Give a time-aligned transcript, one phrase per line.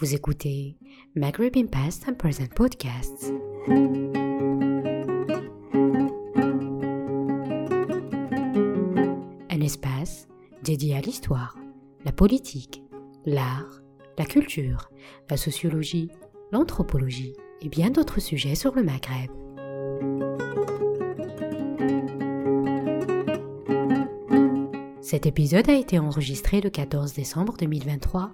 [0.00, 0.78] Vous écoutez
[1.14, 3.34] Maghreb in Past and Present Podcasts.
[9.50, 10.26] Un espace
[10.64, 11.54] dédié à l'histoire,
[12.06, 12.82] la politique,
[13.26, 13.82] l'art,
[14.16, 14.90] la culture,
[15.28, 16.08] la sociologie,
[16.50, 19.30] l'anthropologie et bien d'autres sujets sur le Maghreb.
[25.10, 28.30] Cet épisode a été enregistré le 14 décembre 2023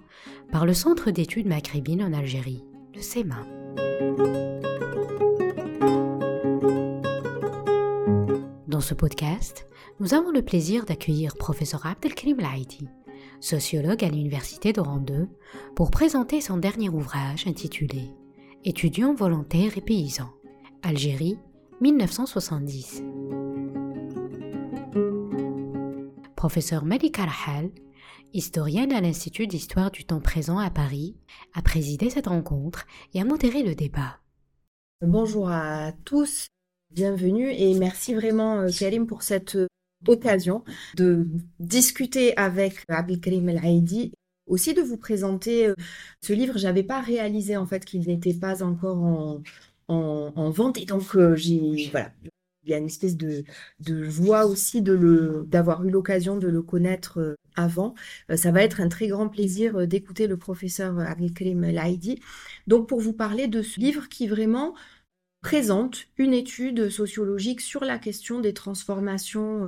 [0.51, 2.63] par le Centre d'études maghrébines en Algérie,
[2.95, 3.45] le CEMA.
[8.67, 9.67] Dans ce podcast,
[9.99, 12.87] nous avons le plaisir d'accueillir professeur Abdelkrim Laïti,
[13.39, 15.27] sociologue à l'Université d'Oran 2,
[15.75, 18.11] pour présenter son dernier ouvrage intitulé
[18.63, 20.33] Étudiants volontaires et paysans,
[20.83, 21.39] Algérie,
[21.81, 23.03] 1970.
[26.35, 27.71] Professeur Malika Rahal,
[28.33, 31.15] historienne à l'Institut d'histoire du temps présent à Paris,
[31.53, 34.19] a présidé cette rencontre et a modéré le débat.
[35.01, 36.47] Bonjour à tous,
[36.91, 39.67] bienvenue et merci vraiment euh, Karim pour cette euh,
[40.07, 40.63] occasion
[40.95, 41.27] de
[41.59, 44.11] discuter avec Abdelkrim El Haïdi
[44.47, 45.75] aussi de vous présenter euh,
[46.21, 46.57] ce livre.
[46.57, 49.41] J'avais pas réalisé en fait qu'il n'était pas encore en,
[49.87, 52.11] en, vente et donc euh, j'ai voilà.
[52.67, 53.43] Il y a une espèce de,
[53.79, 57.95] de joie aussi de le d'avoir eu l'occasion de le connaître euh, avant.
[58.35, 62.19] ça va être un très grand plaisir d'écouter le professeur Abdelkrim Laïdi.
[62.67, 64.75] Donc pour vous parler de ce livre qui vraiment
[65.41, 69.67] présente une étude sociologique sur la question des transformations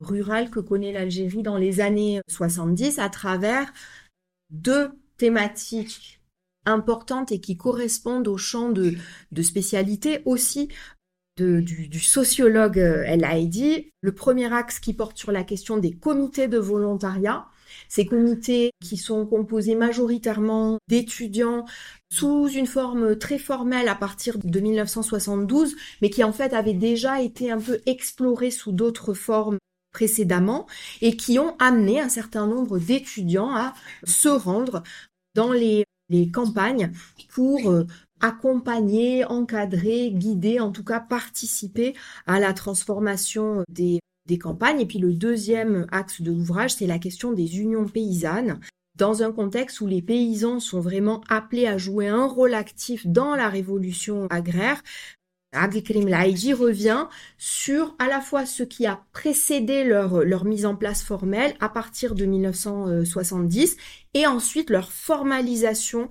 [0.00, 3.72] rurale que connaît l'Algérie dans les années 70 à travers
[4.50, 6.20] deux thématiques
[6.66, 8.94] importantes et qui correspondent au champ de,
[9.42, 10.68] spécialité aussi
[11.36, 13.90] du, sociologue euh, El Haïdi.
[14.02, 17.46] Le premier axe qui porte sur la question des comités de volontariat.
[17.88, 21.64] Ces comités qui sont composés majoritairement d'étudiants
[22.12, 27.22] sous une forme très formelle à partir de 1972, mais qui en fait avaient déjà
[27.22, 29.58] été un peu explorés sous d'autres formes
[29.92, 30.66] précédemment
[31.00, 33.74] et qui ont amené un certain nombre d'étudiants à
[34.04, 34.82] se rendre
[35.34, 35.84] dans les,
[36.32, 36.90] campagnes
[37.28, 37.86] pour euh,
[38.20, 41.94] accompagner, encadrer, guider, en tout cas participer
[42.26, 44.80] à la transformation des, des campagnes.
[44.80, 48.60] Et puis le deuxième axe de l'ouvrage, c'est la question des unions paysannes
[48.96, 53.34] dans un contexte où les paysans sont vraiment appelés à jouer un rôle actif dans
[53.34, 54.82] la révolution agraire,
[55.52, 57.06] Abdelkrim Laïdi revient
[57.36, 61.68] sur à la fois ce qui a précédé leur, leur mise en place formelle à
[61.68, 63.76] partir de 1970
[64.14, 66.08] et ensuite leur formalisation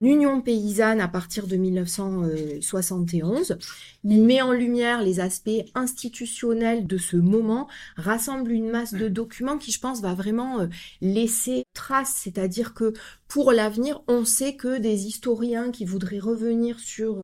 [0.00, 3.58] union paysanne à partir de 1971.
[4.04, 9.58] Il met en lumière les aspects institutionnels de ce moment, rassemble une masse de documents
[9.58, 10.66] qui, je pense, va vraiment euh,
[11.00, 12.92] laisser trace, c'est-à-dire que
[13.26, 17.20] pour l'avenir, on sait que des historiens qui voudraient revenir sur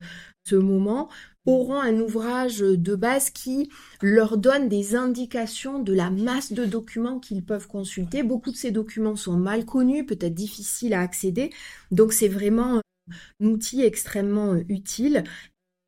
[0.46, 1.08] ce moment
[1.46, 3.70] auront un ouvrage de base qui
[4.02, 8.22] leur donne des indications de la masse de documents qu'ils peuvent consulter.
[8.22, 11.50] Beaucoup de ces documents sont mal connus, peut-être difficiles à accéder,
[11.90, 12.80] donc c'est vraiment
[13.40, 15.24] un outil extrêmement utile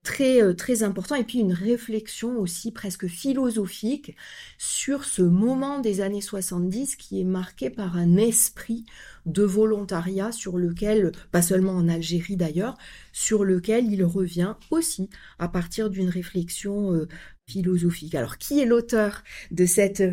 [0.06, 4.16] très euh, très important et puis une réflexion aussi presque philosophique
[4.56, 8.86] sur ce moment des années 70 qui est marqué par un esprit
[9.26, 12.78] de volontariat sur lequel pas seulement en Algérie d'ailleurs
[13.12, 17.08] sur lequel il revient aussi à partir d'une réflexion euh,
[17.50, 18.14] philosophique.
[18.14, 20.04] Alors qui est l'auteur de cette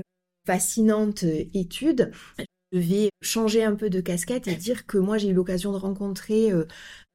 [0.48, 2.12] fascinante euh, étude?
[2.72, 5.78] Je vais changer un peu de casquette et dire que moi j'ai eu l'occasion de
[5.78, 6.52] rencontrer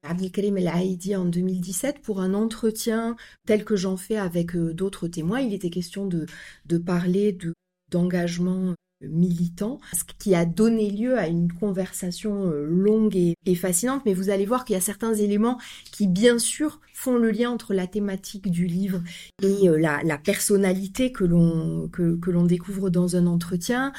[0.03, 3.15] Abdelkarim El Haïdi en 2017 pour un entretien
[3.45, 5.41] tel que j'en fais avec euh, d'autres témoins.
[5.41, 6.25] Il était question de,
[6.65, 7.53] de parler de,
[7.91, 14.13] d'engagement militant, ce qui a donné lieu à une conversation euh, longue et, fascinante, mais
[14.13, 15.57] vous allez voir qu'il y a certains éléments
[15.91, 19.01] qui, bien sûr, font le lien entre la thématique du livre
[19.41, 23.93] et euh, la, la, personnalité que l'on, que, que l'on découvre dans un entretien,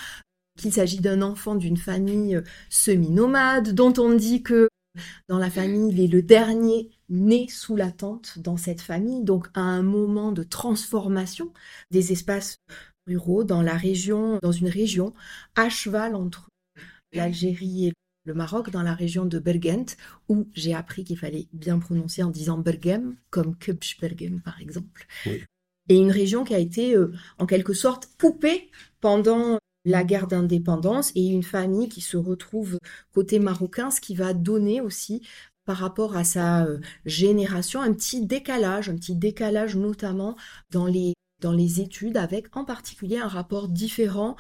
[0.59, 4.69] qu'il s'agit d'un enfant d'une famille semi-nomade, dont on dit que
[5.29, 9.49] dans la famille, il est le dernier né sous la tente dans cette famille, donc
[9.55, 11.53] à un moment de transformation
[11.91, 12.57] des espaces
[13.07, 15.15] ruraux dans la région, dans une région
[15.57, 16.49] à cheval entre
[17.13, 17.93] l'Algérie et
[18.25, 19.97] le Maroc, dans la région de Bergent,
[20.29, 23.57] où j'ai appris qu'il fallait bien prononcer en disant Bergem, comme
[24.01, 25.07] Bergem par exemple.
[25.89, 28.71] Et une région qui a été euh, en quelque sorte poupée
[29.01, 32.79] pendant la guerre d'indépendance et une famille qui se retrouve
[33.13, 35.23] côté marocain, ce qui va donner aussi
[35.65, 40.37] par rapport à sa euh, génération un petit décalage, un petit décalage notamment
[40.71, 44.37] dans les dans les études avec en particulier un rapport différent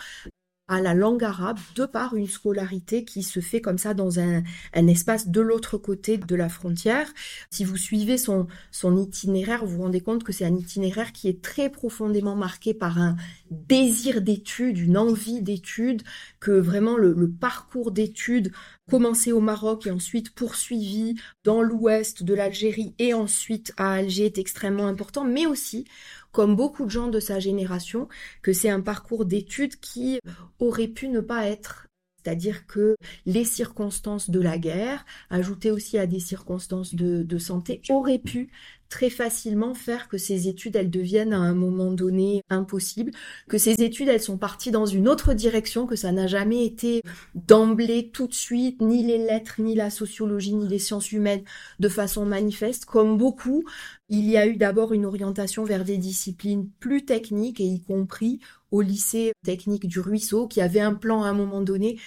[0.71, 4.43] à la langue arabe de par une scolarité qui se fait comme ça dans un,
[4.73, 7.13] espace de l'autre côté de la frontière.
[7.51, 11.29] Si vous suivez son, son itinéraire, vous vous rendez compte que c'est un itinéraire qui
[11.29, 13.17] est très profondément marqué par un
[13.51, 16.03] désir d'étude, une envie d'étude,
[16.39, 18.53] que vraiment le, le parcours d'études
[18.91, 21.15] commencé au Maroc et ensuite poursuivi
[21.45, 25.85] dans l'ouest de l'Algérie et ensuite à Alger est extrêmement important, mais aussi
[26.33, 28.09] comme beaucoup de gens de sa génération,
[28.43, 30.21] que c'est un parcours d'études qui
[30.59, 31.87] aurait pu ne pas être.
[32.23, 38.19] C'est-à-dire que les circonstances de la guerre, ajoutées aussi à des circonstances de, santé, auraient
[38.19, 38.51] pu
[38.91, 43.13] très facilement faire que ces études, elles deviennent à un moment donné impossibles,
[43.49, 47.03] que ces études, elles sont parties dans une autre direction, que ça n'a jamais été
[47.35, 51.45] d'emblée, tout de suite, ni les lettres, ni la sociologie, ni les sciences humaines
[51.79, 52.85] de façon manifeste.
[52.85, 53.65] Comme beaucoup,
[54.09, 58.41] il y a eu d'abord une orientation vers des disciplines plus techniques, et y compris
[58.73, 61.99] au lycée technique du Ruisseau, qui avait un plan à un moment donné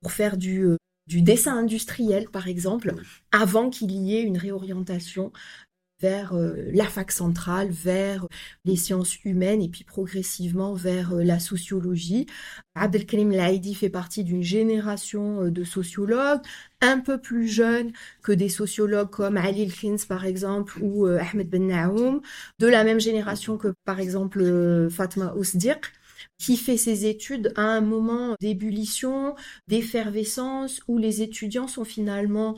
[0.00, 0.76] pour faire du euh,
[1.06, 2.94] du dessin industriel, par exemple,
[3.30, 5.32] avant qu'il y ait une réorientation
[6.00, 8.26] vers euh, la fac centrale, vers
[8.64, 12.26] les sciences humaines et puis progressivement vers euh, la sociologie.
[12.74, 16.42] Abdelkrim Laïdi fait partie d'une génération euh, de sociologues
[16.80, 17.92] un peu plus jeunes
[18.22, 22.20] que des sociologues comme Ali Khins par exemple ou Ahmed Ben Naoum,
[22.58, 25.76] de la même génération que par exemple Fatma Ousdir
[26.38, 29.34] qui fait ses études à un moment d'ébullition,
[29.68, 32.56] d'effervescence, où les étudiants sont finalement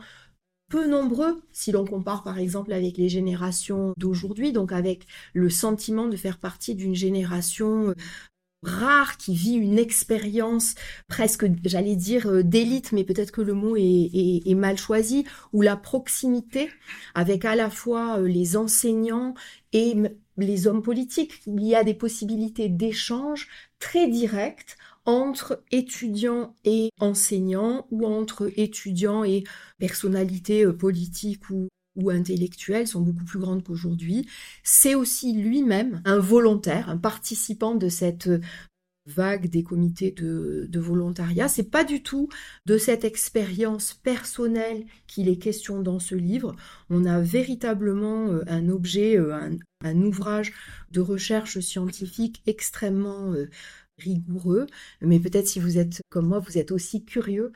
[0.69, 6.07] peu nombreux si l'on compare par exemple avec les générations d'aujourd'hui, donc avec le sentiment
[6.07, 7.95] de faire partie d'une génération euh,
[8.63, 10.75] rare qui vit une expérience
[11.09, 15.77] presque, j'allais dire, euh, d'élite, mais peut-être que le mot est, mal choisi, où la
[15.77, 16.71] proximité
[17.15, 19.35] avec à la fois euh, les enseignants
[19.73, 19.95] et
[20.37, 23.49] les hommes politiques, il y a des possibilités d'échange
[23.79, 24.77] très directes
[25.07, 29.45] entre étudiants et enseignants ou entre étudiants et
[29.79, 31.69] personnalités euh, politiques ou,
[32.11, 34.29] intellectuelles sont beaucoup plus grandes qu'aujourd'hui.
[34.63, 38.41] C'est aussi lui-même un volontaire, un participant de cette euh,
[39.07, 41.49] vague des comités de, volontariat.
[41.49, 42.29] C'est pas du tout
[42.67, 46.55] de cette expérience personnelle qu'il est question dans ce livre.
[46.91, 50.53] On a véritablement euh, un objet, un ouvrage
[50.91, 53.33] de recherche scientifique extrêmement
[53.99, 54.67] rigoureux,
[55.01, 57.53] mais peut-être si vous êtes comme moi, vous êtes aussi curieux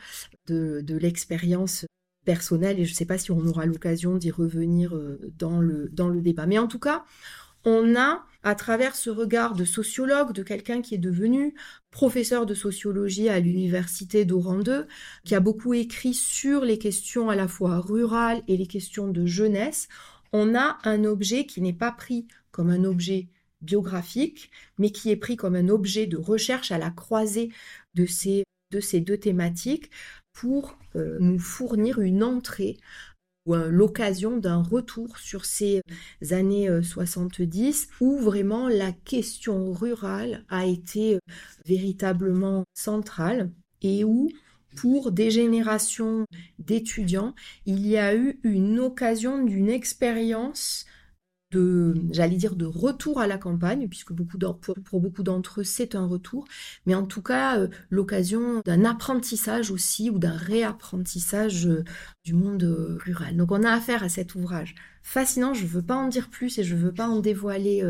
[0.47, 1.87] de, l'expérience
[2.25, 6.21] personnelle et je ne sais pas si on aura l'occasion d'y revenir euh, dans le,
[6.21, 6.47] débat.
[6.47, 7.05] Mais en tout cas,
[7.65, 11.55] on a, à travers ce regard de sociologue, de quelqu'un qui est devenu
[11.91, 14.87] professeur de sociologie à l'université d'Oran 2,
[15.25, 19.27] qui a beaucoup écrit sur les questions à la fois rurales et les questions de
[19.27, 19.89] jeunesse,
[20.33, 23.29] on a un objet qui n'est pas pris comme un objet
[23.61, 27.51] biographique, mais qui est pris comme un objet de recherche à la croisée
[27.95, 29.91] de ces, de ces deux thématiques
[30.33, 32.79] pour euh, nous fournir une entrée
[33.47, 35.81] ou l'occasion d'un retour sur ces
[36.31, 41.19] années 70 euh, où vraiment la question rurale a été euh,
[41.65, 43.51] véritablement centrale
[43.83, 44.29] et où
[44.77, 46.27] pour des générations
[46.59, 47.35] d'étudiants,
[47.67, 50.87] il y a eu une occasion d'une expérience
[51.51, 56.07] de, j'allais dire, de retour à la campagne, puisque pour, beaucoup d'entre eux, c'est un
[56.07, 56.47] retour,
[56.87, 61.85] mais en tout cas, euh, l'occasion d'un apprentissage aussi ou d'un réapprentissage euh,
[62.25, 63.37] du monde euh, rural.
[63.37, 66.59] Donc on a affaire à cet ouvrage fascinant, je ne veux pas en dire plus
[66.59, 67.83] et je ne veux pas en dévoiler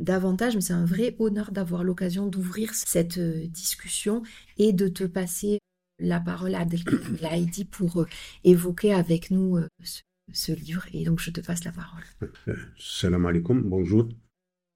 [0.00, 4.22] davantage, mais c'est un vrai honneur d'avoir l'occasion d'ouvrir cette discussion
[4.56, 5.58] et de te passer
[5.98, 8.06] la parole à Abdelkader pour
[8.44, 10.00] évoquer avec nous ce
[10.32, 10.84] ce livre.
[10.92, 12.04] Et donc, je te passe la parole.
[12.78, 14.08] Salam alaikum, bonjour.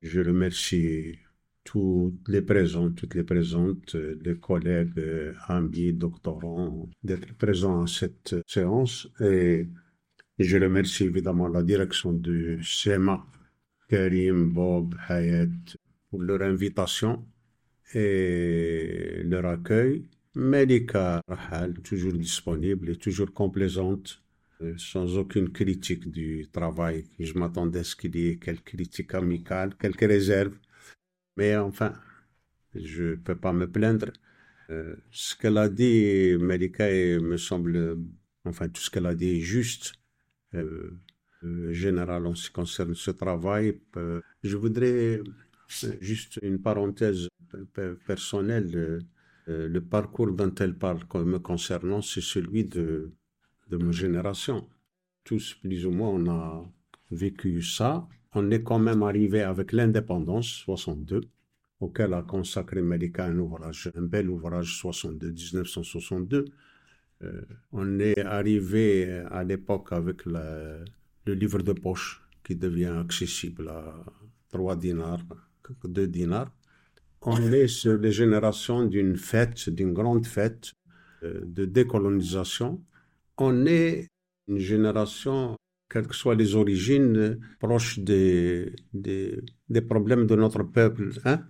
[0.02, 1.18] Je remercie
[1.64, 9.08] toutes les présentes, toutes les présentes, les collègues, amis, doctorants, d'être présents à cette séance.
[9.20, 9.68] Et
[10.38, 13.26] je remercie évidemment la direction du SEMA,
[13.88, 15.48] Karim, Bob, Hayat,
[16.10, 17.26] pour leur invitation
[17.92, 20.06] et leur accueil.
[20.36, 24.27] Melika Rahal, toujours disponible et toujours complaisante euh,
[24.76, 27.04] sans aucune critique du travail.
[27.18, 30.56] Je m'attendais à ce qu'il y ait quelques critiques amicales, quelques réserves.
[31.36, 31.92] Mais enfin,
[32.74, 34.12] je ne peux pas me plaindre.
[34.70, 36.88] Euh, ce qu'elle a dit, Melika,
[37.20, 37.98] me semble,
[38.44, 39.94] enfin, tout ce qu'elle a dit est juste.
[40.54, 40.98] Euh,
[41.70, 43.80] général en ce qui concerne ce travail.
[44.42, 45.20] je voudrais
[46.00, 47.28] juste une parenthèse
[48.06, 49.06] personnelle.
[49.46, 53.12] le parcours dont elle parle me concernant, c'est celui de
[53.68, 54.68] de ma génération.
[55.24, 56.70] Tous, plus ou moins, on a
[57.10, 58.08] vécu ça.
[58.34, 61.22] On est quand même arrivé avec l'indépendance, 62.
[61.80, 66.44] auquel a consacré Malika un ouvrage, un bel ouvrage 62, 1962.
[67.22, 70.84] Euh, on est arrivé à l'époque avec le
[71.26, 74.04] livre de poche qui devient accessible à
[74.50, 75.24] 3 dinars,
[75.84, 76.50] 2 dinars.
[77.22, 80.72] On est sur les générations d'une fête, d'une grande fête
[81.22, 82.80] euh, de décolonisation.
[83.40, 84.08] On est
[84.48, 85.56] une génération,
[85.88, 91.44] quelles que soient les origines, proche des, des, problèmes de notre peuple, hein,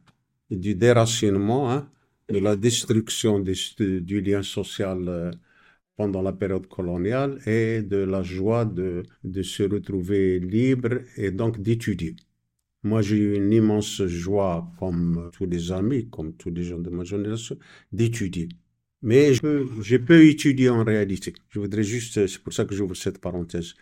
[0.50, 1.90] du déracinement, hein,
[2.28, 5.30] de la destruction du lien social euh,
[5.96, 11.60] pendant la période coloniale et de la joie de, de se retrouver libre et donc
[11.62, 12.16] d'étudier.
[12.82, 16.90] Moi, j'ai eu une immense joie, comme tous les amis, comme tous les gens de
[16.90, 17.56] ma génération,
[17.92, 18.48] d'étudier.
[19.02, 19.32] Mais
[19.82, 21.32] j'ai peu étudié en réalité.
[21.50, 23.74] Je voudrais juste, c'est pour ça que j'ouvre cette parenthèse.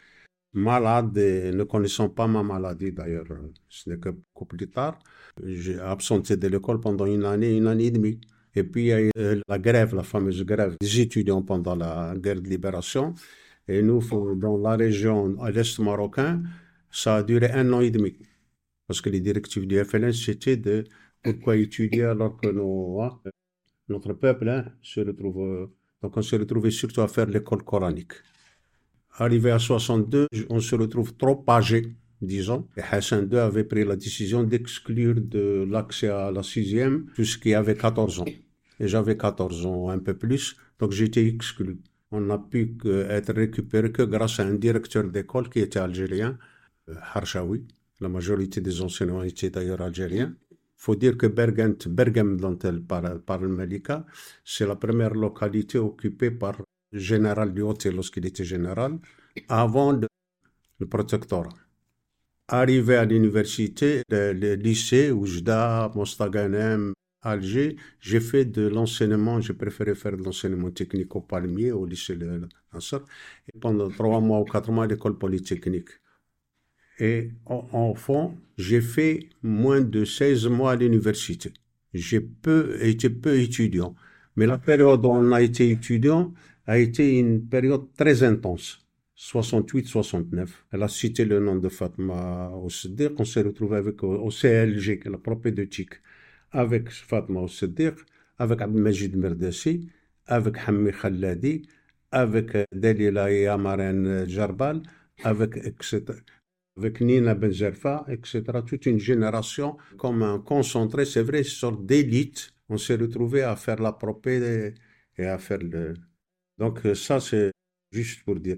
[0.53, 3.27] Malade, ne connaissant pas ma maladie d'ailleurs,
[3.69, 4.99] ce n'est que beaucoup plus tard,
[5.45, 8.21] j'ai absenté de l'école pendant une année, une année et demie.
[8.55, 11.77] Et puis il y a eu euh, la grève, la fameuse grève des étudiants pendant
[11.77, 13.15] la guerre de libération.
[13.69, 14.01] Et nous,
[14.37, 16.43] dans la région à l'est marocain,
[16.91, 18.17] ça a duré un an et demi.
[18.87, 20.85] Parce que les directives du FLN, c'était de
[21.23, 23.21] pourquoi étudier alors que hein,
[23.89, 25.39] notre peuple hein, se retrouve.
[25.41, 25.67] Euh,
[26.03, 28.13] donc on s'est retrouvé surtout à faire l'école coranique.
[29.19, 32.69] Arrivé à 62, on se retrouve trop âgé, disons.
[32.77, 37.07] Et Hassan II avait pris la décision d'exclure de l'accès à la sixième
[37.43, 38.27] qui avait 14 ans.
[38.79, 41.79] Et j'avais 14 ans, un peu plus, donc j'étais exclu.
[42.11, 42.77] On n'a pu
[43.09, 46.39] être récupéré que grâce à un directeur d'école qui était algérien,
[46.89, 47.67] euh, Harshawi.
[48.01, 50.35] La majorité des enseignants étaient d'ailleurs algériens.
[50.87, 54.07] Faut dire que Bergent, Bergam, dont elle parle, Malika,
[54.45, 56.61] c'est la première localité occupée par
[56.93, 59.01] le général Lyoté lorsqu'il était général,
[59.49, 61.49] avant le protectorat.
[62.47, 70.17] Arrivé à l'université, le, lycée, Oujda, Mostaganem, Alger, j'ai fait de l'enseignement, j'ai préféré faire
[70.17, 73.01] de l'enseignement technique au Palmier, au lycée de Nassar,
[73.53, 75.89] et pendant trois mois ou quatre mois à l'école polytechnique.
[76.99, 81.53] Et en, fond, j'ai fait moins de 16 mois à l'université.
[81.93, 83.95] J'ai peu, été peu étudiant.
[84.37, 86.33] Mais la période où on a été étudiant
[86.67, 88.87] a été une période très intense.
[89.17, 90.49] 68-69.
[90.73, 95.19] Elle a cité le nom de Fatma Ossedir, qu'on s'est retrouvé avec au, CLG, la
[95.19, 95.95] propédeutique,
[96.51, 97.95] avec Fatma Ossedir,
[98.39, 99.89] avec Abdelmajid Merdassi,
[100.27, 101.63] avec Hammi Khalladi,
[102.11, 104.83] avec Dalila et Amaren Jarbal,
[105.25, 106.03] avec etc
[106.77, 108.43] avec Nina Benzerfa, etc.
[108.67, 112.53] Toute une génération comme un concentré, c'est vrai, une sorte d'élite.
[112.69, 114.75] On s'est retrouvé à faire la propée
[115.17, 115.95] et à faire le.
[116.59, 117.53] Donc, ça, c'est
[117.93, 118.57] juste pour dire.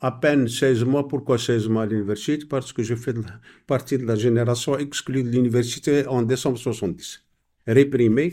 [0.00, 2.44] À peine 16 mois, pourquoi 16 mois à l'université?
[2.46, 3.14] Parce que je fais
[3.66, 7.24] partie de la génération exclue de l'université en décembre 70.
[7.66, 8.32] Réprimé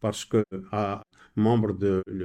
[0.00, 1.02] parce que à
[1.36, 1.72] membre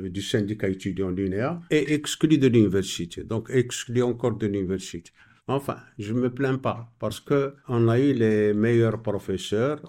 [0.09, 3.23] du syndicat étudiant l'UNEA et exclu de l'université.
[3.23, 5.11] Donc exclu encore de l'université.
[5.47, 9.79] Enfin, je ne me plains pas parce qu'on a eu les meilleurs professeurs,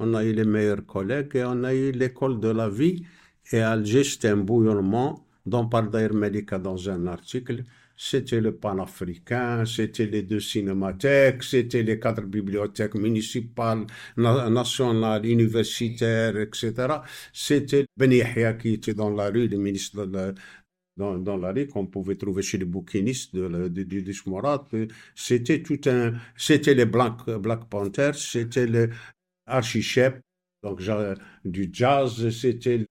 [0.00, 3.04] on a eu les meilleurs collègues et on a eu l'école de la vie.
[3.52, 7.62] Et Alger, c'était un bouillonnement dont parle d'ailleurs Melika dans un article.
[7.96, 17.02] C'était le panafricain, c'était les deux cinémathèques, c'était les quatre bibliothèques municipales, nationales, universitaires, etc.
[17.32, 20.32] C'était Benihia qui était dans la rue, le ministre de la,
[20.96, 25.80] dans, dans l'allée qu'on pouvait trouver chez les bouquinistes de, de, de, de C'était tout
[25.86, 28.88] un, c'était les Black, Black Panthers, c'était les
[29.46, 30.20] Archichep,
[30.62, 30.80] donc
[31.44, 32.86] du jazz, c'était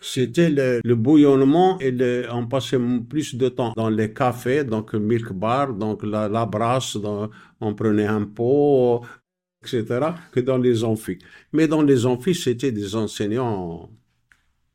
[0.00, 2.78] c'était le, le, bouillonnement et on passait
[3.08, 6.98] plus de temps dans les cafés, donc milk bar, donc la, la brasse,
[7.60, 9.02] on prenait un pot,
[9.62, 11.18] etc., que dans les amphis.
[11.52, 13.90] Mais dans les amphis, c'était des enseignants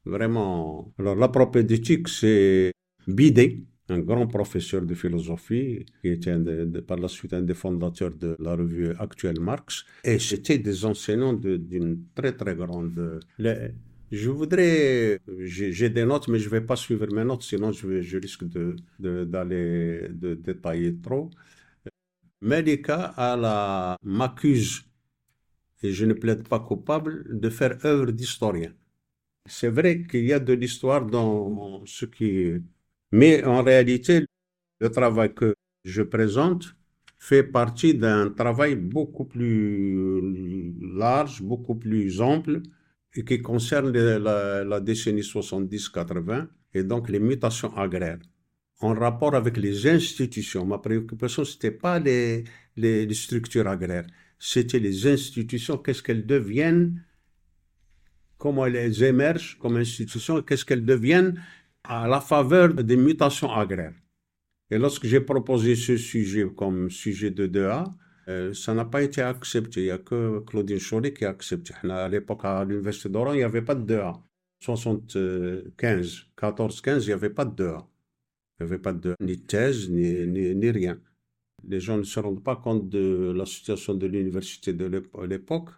[0.06, 0.94] Vraiment.
[0.98, 2.72] Alors, la propédeutique, c'est
[3.08, 6.38] Bidet, un grand professeur de philosophie, qui était
[6.88, 9.86] par la suite un des fondateurs de la revue actuelle Marx.
[10.04, 13.20] Et c'était des enseignants d'une très, très grande.
[14.12, 18.02] je voudrais, j'ai des notes, mais je ne vais pas suivre mes notes, sinon je,
[18.02, 18.44] je risque
[19.00, 21.30] d'aller de, détailler trop.
[22.42, 24.84] Medica a la m'accuse,
[25.84, 28.74] et je ne plaide pas coupable, de faire œuvre d'historien.
[29.48, 32.54] C'est vrai qu'il y a de l'histoire dans ce qui...
[33.12, 34.26] Mais en réalité,
[34.80, 36.76] le travail que je présente
[37.20, 42.62] fait partie d'un travail beaucoup plus large, beaucoup plus ample,
[43.16, 48.20] et qui concerne la, décennie 70-80, et donc les mutations agraires
[48.80, 50.66] en rapport avec les institutions.
[50.66, 52.44] Ma préoccupation, ce n'était pas les,
[52.76, 54.08] les, structures agraires,
[54.40, 57.04] c'était les institutions, qu'est-ce qu'elles deviennent
[58.42, 61.40] comment elles émergent comme institutions et qu'est-ce qu'elles deviennent
[61.84, 63.94] à la faveur des mutations agraires.
[64.72, 67.84] Et lorsque j'ai proposé ce sujet comme sujet de 2A,
[68.30, 69.82] euh, ça n'a pas été accepté.
[69.82, 71.74] Il n'y a que Claudine Chollet qui a accepté.
[71.84, 74.20] À l'époque, à l'Université d'Oran, il n'y avait pas de 2A.
[74.60, 77.86] 75, 14, 15, il n'y avait pas de 2A.
[78.60, 81.00] Il n'y avait pas de ni thèse, ni, ni, rien.
[81.68, 84.86] Les gens ne se rendent pas compte de la situation de l'université de
[85.26, 85.70] l'époque,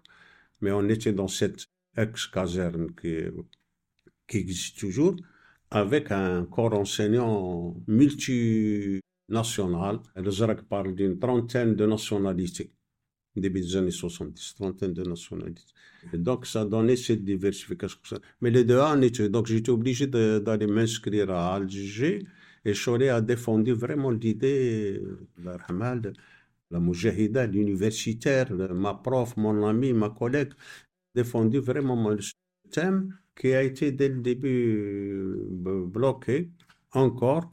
[0.61, 3.17] mais on était dans cette ex-caserne qui,
[4.27, 5.15] qui existe toujours,
[5.71, 9.99] avec un corps enseignant multinational.
[10.15, 12.71] Le ZRAC parle d'une trentaine de nationalités,
[13.35, 15.63] début des années 70, trentaine de nationalités.
[16.11, 17.99] Et donc, ça donnait cette diversification.
[18.41, 22.25] Mais les deux ans, donc j'étais obligé d'aller m'inscrire à Alger
[22.65, 25.01] et Choré a défendu vraiment l'idée,
[25.37, 26.13] de
[26.71, 30.53] la Moujahida, l'universitaire, ma prof, mon ami, ma collègue,
[31.15, 32.19] défendu vraiment le
[32.71, 36.49] thème qui a été dès le début bloqué
[36.91, 37.49] encore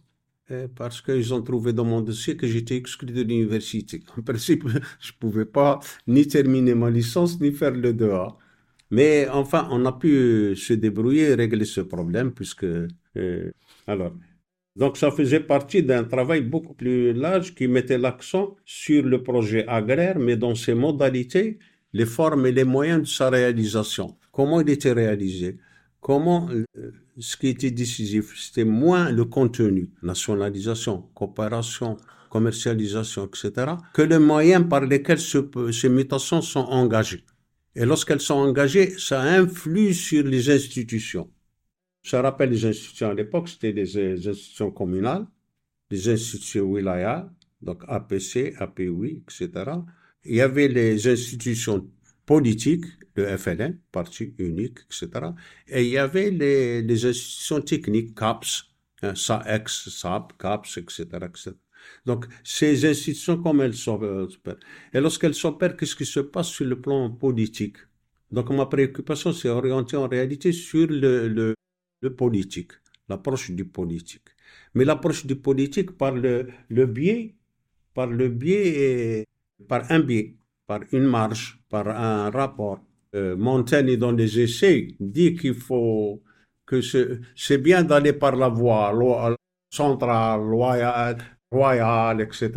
[0.74, 4.02] parce qu'ils ont trouvé dans mon dossier que j'étais exclu de l'université.
[4.18, 4.64] En principe,
[5.00, 8.36] je ne pouvais pas ni terminer ma licence ni faire le DEA.
[8.90, 12.64] Mais enfin, on a pu se débrouiller et régler ce problème puisque...
[12.64, 13.52] Euh,
[13.86, 14.12] alors,
[14.76, 19.66] donc ça faisait partie d'un travail beaucoup plus large qui mettait l'accent sur le projet
[19.68, 21.58] agraire, mais dans ses modalités,
[21.92, 24.16] les formes et les moyens de sa réalisation.
[24.32, 25.58] Comment il était réalisé?
[26.00, 26.64] Comment euh,
[27.18, 31.96] ce qui était décisif, c'était moins le contenu, nationalisation, coopération,
[32.30, 37.24] commercialisation, etc., que les moyens par lesquels ces mutations sont engagées.
[37.74, 41.30] Et lorsqu'elles sont engagées, ça influe sur les institutions.
[42.02, 45.26] Ça rappelle les institutions à l'époque, c'était des institutions communales,
[45.90, 49.72] des institutions wilaya, donc APC, APUI, etc.
[50.24, 51.90] Il y avait les institutions
[52.26, 52.84] politiques,
[53.16, 55.34] le FLN, parti unique, etc.
[55.68, 58.64] Et il y avait les, les institutions techniques, CAPS,
[59.02, 61.52] hein, SAEX, SAP, CAPS, etc., etc.
[62.06, 64.28] Donc, ces institutions, comme elles s'opèrent.
[64.92, 67.78] Et lorsqu'elles s'opèrent, qu'est-ce qui se passe sur le plan politique?
[68.30, 71.54] Donc, ma préoccupation, c'est orientée en réalité sur le, le,
[72.02, 72.72] le politique,
[73.08, 74.28] l'approche du politique.
[74.74, 77.34] Mais l'approche du politique par le, le biais,
[77.94, 79.24] par le biais,
[79.68, 82.80] par un biais, par une marche, par un rapport.
[83.14, 86.22] Euh, Montaigne, dans les essais, dit qu'il faut
[86.64, 86.80] que
[87.34, 88.94] c'est bien d'aller par la voie
[89.70, 91.18] centrale, royale,
[91.50, 92.50] royale, etc.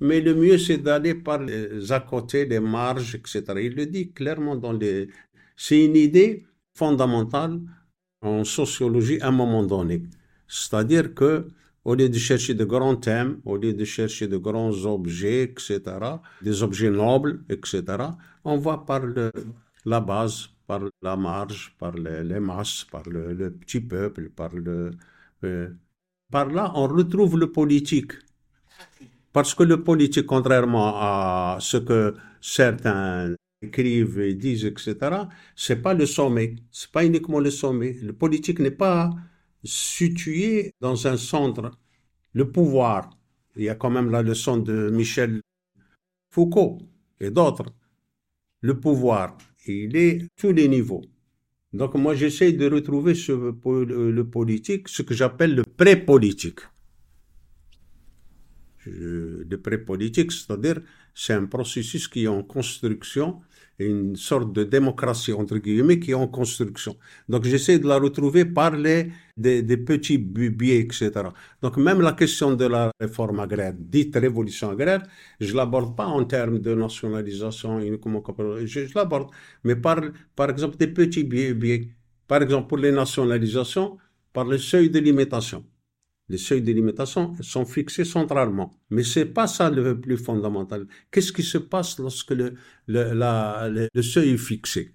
[0.00, 3.42] Mais le mieux, c'est d'aller par les à côté, les marges, etc.
[3.62, 5.08] Il le dit clairement dans les.
[5.56, 7.60] C'est une idée fondamentale
[8.20, 10.02] en sociologie à un moment donné.
[10.48, 11.48] C'est-à-dire que
[11.84, 15.82] au lieu de chercher de grands thèmes, au lieu de chercher de grands objets, etc.,
[16.42, 17.82] des objets nobles, etc.,
[18.44, 19.02] on va par
[19.84, 24.92] la base, par la marge, par les, masses, par le, petit peuple, par le...
[25.44, 25.68] Euh,
[26.30, 28.12] par là, on retrouve le politique.
[29.32, 34.96] Parce que le politique, contrairement à ce que certains écrivent et disent, etc.,
[35.54, 36.56] c'est pas le sommet.
[36.70, 37.96] C'est pas uniquement le sommet.
[38.02, 39.10] Le politique n'est pas
[39.64, 41.70] situé dans un centre.
[42.32, 43.10] Le pouvoir,
[43.56, 45.40] il y a quand même la leçon de Michel
[46.30, 46.78] Foucault
[47.20, 47.72] et d'autres.
[48.60, 51.02] Le pouvoir, il est tous les niveaux.
[51.72, 56.60] Donc moi j'essaie de retrouver le politique, ce que j'appelle le pré-politique.
[58.86, 60.80] Le pré-politique, c'est-à-dire
[61.14, 63.40] c'est un processus qui est en construction
[63.78, 66.96] une sorte de démocratie, entre guillemets, qui est en construction.
[67.28, 71.10] Donc j'essaie de la retrouver par les, des, petits biais, etc.
[71.60, 75.02] Donc même la question de la réforme agraire, dite révolution agraire,
[75.40, 79.30] je l'aborde pas en termes de nationalisation, je, je l'aborde,
[79.64, 80.00] mais par,
[80.36, 81.88] par exemple des petits biais.
[82.26, 83.98] Par exemple, pour les nationalisations,
[84.32, 85.64] par le seuil de limitation
[86.28, 88.72] les seuils de limitation sont fixés centralement.
[88.90, 90.86] Mais c'est pas ça le plus fondamental.
[91.10, 92.54] Qu'est-ce qui se passe lorsque le,
[92.86, 94.94] le, la, le, seuil est fixé?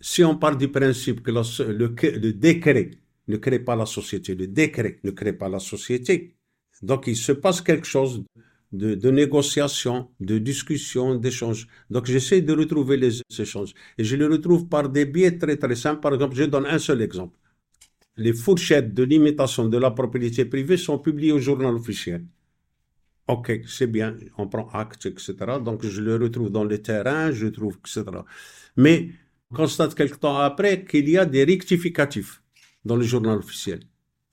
[0.00, 2.90] Si on parle du principe que le, le, décret
[3.26, 6.36] ne crée pas la société, le décret ne crée pas la société,
[6.82, 8.22] donc il se passe quelque chose
[8.72, 11.66] de, de négociation, de discussion, d'échange.
[11.90, 13.74] Donc j'essaie de retrouver les échanges.
[13.96, 16.00] Et je les retrouve par des biais très très simples.
[16.00, 17.38] Par exemple, je donne un seul exemple
[18.18, 22.24] les fourchettes de limitation de la propriété privée sont publiées au journal officiel.
[23.28, 25.34] Ok, c'est bien, on prend acte, etc.
[25.64, 28.04] Donc je le retrouve dans les terrains, je trouve, etc.
[28.76, 29.10] Mais
[29.50, 32.42] on constate quelque temps après qu'il y a des rectificatifs
[32.84, 33.80] dans le journal officiel.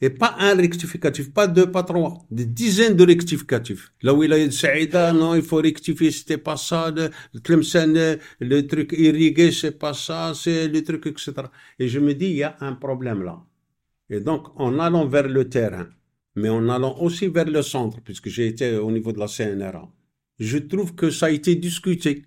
[0.02, 3.93] Et pas un rectificatif, pas deux, pas trois, des dizaines de rectificatifs.
[4.02, 8.67] Là où il a Saïda, non, il faut rectifier, c'était pas ça, le, le, le
[8.67, 11.34] truc irrigué, c'est pas ça, c'est le truc, etc.
[11.80, 13.41] Et je me dis, il y a un problème là.
[14.10, 15.88] Et donc, en allant vers le terrain,
[16.36, 19.91] mais en allant aussi vers le centre, puisque j'ai été au niveau de la CNRA,
[20.39, 22.26] je trouve que ça a été discuté,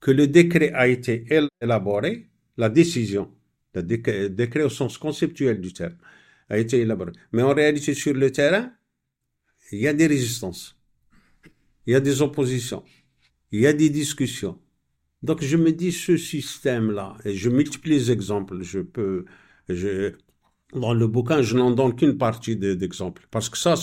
[0.00, 1.26] que le décret a été
[1.60, 3.30] élaboré, la décision,
[3.74, 5.96] le décret au sens conceptuel du terme,
[6.48, 7.12] a été élaboré.
[7.32, 8.72] Mais en réalité, sur le terrain,
[9.72, 10.80] il y a des résistances,
[11.86, 12.84] il y a des oppositions,
[13.50, 14.58] il y a des discussions.
[15.22, 19.24] Donc je me dis, ce système-là, et je multiplie les exemples, je peux,
[19.68, 20.12] je,
[20.74, 23.74] dans le bouquin, je n'en donne qu'une partie d'exemples, parce que ça,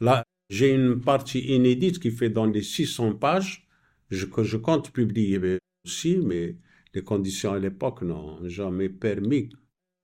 [0.00, 3.68] là, j'ai une partie inédite qui fait dans les 600 pages,
[4.10, 6.56] je, que je compte publier aussi, mais
[6.94, 9.50] les conditions à l'époque n'ont jamais permis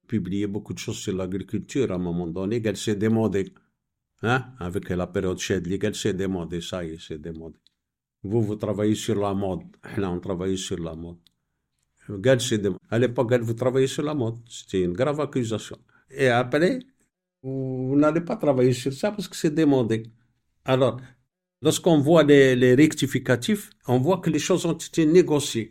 [0.06, 3.52] publié beaucoup de choses sur l'agriculture à un moment donné, qu'elle s'est démodée.
[4.22, 4.44] Hein?
[4.58, 7.58] Avec la période Chedli, elle s'est démodée, ça y est, c'est démodé.
[8.22, 9.62] Vous, vous travaillez sur la mode.
[9.96, 11.16] Là, on travaille sur la mode.
[12.90, 14.36] À l'époque, elle vous travaillez sur la mode.
[14.48, 15.78] C'était une grave accusation.
[16.10, 16.80] Et après,
[17.42, 20.04] vous, n'allez pas travailler sur ça parce que c'est démodé.
[20.64, 21.00] Alors,
[21.62, 25.70] lorsqu'on voit les, rectificatifs, on voit que les choses ont été négociées.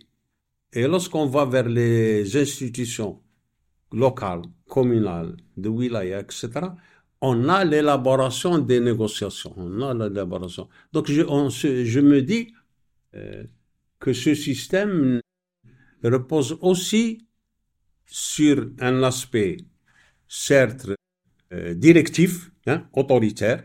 [0.71, 3.21] Et lorsqu'on va vers les institutions
[3.91, 6.49] local, communal, de wilaya, etc.,
[7.21, 9.53] on a l'élaboration des négociations.
[9.55, 10.67] On a l'élaboration.
[10.91, 11.23] Donc, je,
[11.85, 12.53] je, me dis
[13.15, 13.45] euh,
[13.99, 15.21] que ce système
[16.03, 17.27] repose aussi
[18.05, 19.57] sur un aspect,
[20.33, 20.87] certes,
[21.53, 23.63] euh, directif, hein, autoritaire.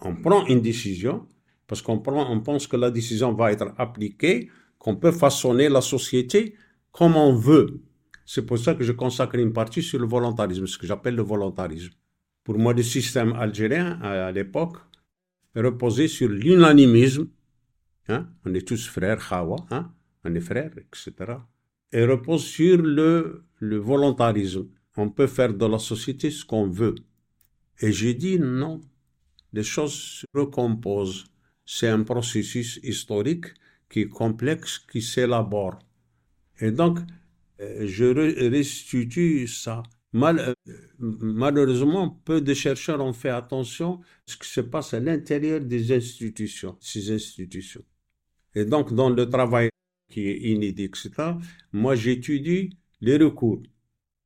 [0.00, 1.26] On prend une décision
[1.68, 6.56] parce qu'on on pense que la décision va être appliquée, qu'on peut façonner la société
[6.90, 7.80] comme on veut.
[8.26, 11.22] C'est pour ça que je consacre une partie sur le volontarisme, ce que j'appelle le
[11.22, 11.92] volontarisme.
[12.42, 14.76] Pour moi, le système algérien, à, l'époque,
[15.54, 17.28] reposait sur l'unanimisme.
[18.08, 18.28] Hein?
[18.44, 19.92] On est tous frères, Khawa, hein?
[20.24, 21.12] on est frères, etc.
[21.92, 24.66] Et repose sur le volontarisme.
[24.96, 26.94] On peut faire de la société ce qu'on veut.
[27.80, 28.80] Et j'ai dit non,
[29.52, 31.24] les choses se recomposent.
[31.64, 33.46] C'est un processus historique
[33.88, 35.78] qui est complexe, qui s'élabore.
[36.60, 36.98] Et donc,
[37.60, 38.04] euh, je
[38.50, 39.82] restitue ça.
[40.14, 40.54] Euh,
[40.98, 45.92] malheureusement, peu de chercheurs ont fait attention à ce qui se passe à l'intérieur des
[45.92, 47.82] institutions, ces institutions.
[48.54, 49.70] Et donc, dans le travail
[50.08, 51.10] qui est inédit, etc.,
[51.72, 53.62] moi, j'étudie les recours.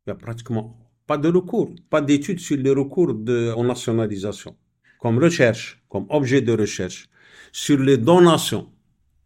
[0.08, 0.74] Il n'y a pratiquement
[1.06, 4.56] pas de recours, pas d'études sur les recours de, en nationalisation,
[4.98, 7.10] comme recherche, comme objet de recherche,
[7.52, 8.70] sur les donations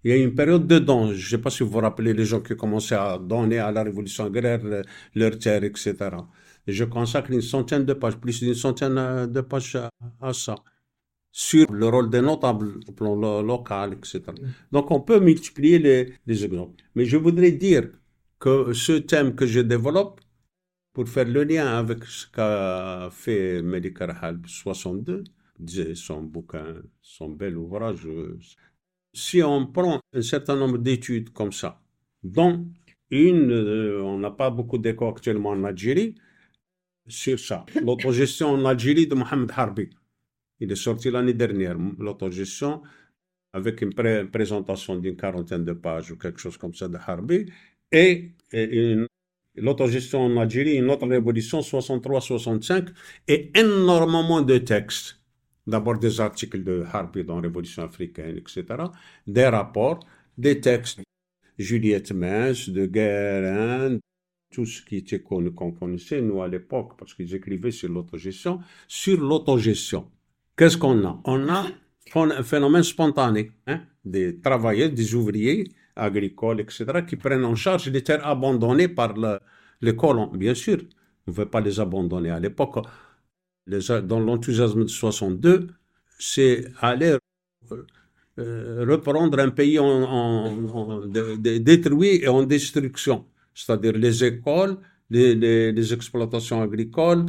[0.05, 1.13] il y a une période de dons.
[1.13, 3.71] Je ne sais pas si vous vous rappelez les gens qui commençaient à donner à
[3.71, 4.83] la révolution agraire euh,
[5.15, 5.95] leurs terres, etc.
[6.67, 9.79] Et je consacre une centaine de pages, plus d'une centaine euh, de pages
[10.21, 10.57] à, ça,
[11.31, 14.23] sur le rôle des notables au plan local, etc.
[14.73, 16.83] Donc on peut multiplier les, les exemples.
[16.97, 17.85] Mais je voudrais dire
[18.41, 20.21] que ce thème que je développe,
[20.93, 25.25] pour faire le lien avec ce qu'a fait Mehdi Karahal 62,
[25.95, 28.07] son bouquin, son bel ouvrage,
[29.13, 31.81] si on prend un certain nombre d'études comme ça,
[32.23, 32.67] dont
[33.11, 36.15] une, euh, on n'a pas beaucoup d'échos actuellement en Algérie,
[37.07, 39.91] sur ça, l'autogestion en Algérie de Mohamed Harbi.
[40.61, 42.83] Il est sorti l'année dernière, l'autogestion,
[43.53, 43.93] avec une
[44.31, 47.47] présentation d'une quarantaine de pages ou quelque chose comme ça de Harbi,
[47.91, 48.31] et,
[49.57, 52.89] l'autogestion en Algérie, une autre révolution, 63-65,
[53.29, 55.19] et énormément de textes
[55.67, 58.65] d'abord des articles de Harpy dans Révolution africaine, etc.,
[59.27, 60.01] des rapports,
[60.37, 61.01] des textes
[61.59, 63.99] Juliette Mens, de Guérin,
[64.51, 68.61] tout ce qui était connu, qu'on connaissait, nous, à l'époque, parce qu'ils écrivaient sur l'autogestion,
[68.89, 70.11] sur l'autogestion.
[70.57, 71.21] Qu'est-ce qu'on a?
[71.25, 71.67] On a
[72.15, 78.03] un phénomène spontané, hein, des travailleurs, des ouvriers agricoles, etc., qui prennent en charge les
[78.03, 79.39] terres abandonnées par le,
[79.81, 80.29] les colons.
[80.29, 80.79] Bien sûr,
[81.27, 82.31] on ne veut pas les abandonner.
[82.31, 82.85] À l'époque,
[83.67, 85.69] dans l'enthousiasme de 62,
[86.19, 87.17] c'est aller
[88.39, 91.03] euh, reprendre un pays en,
[91.39, 94.79] détruit et en destruction, c'est-à-dire les écoles,
[95.11, 97.27] les, exploitations agricoles,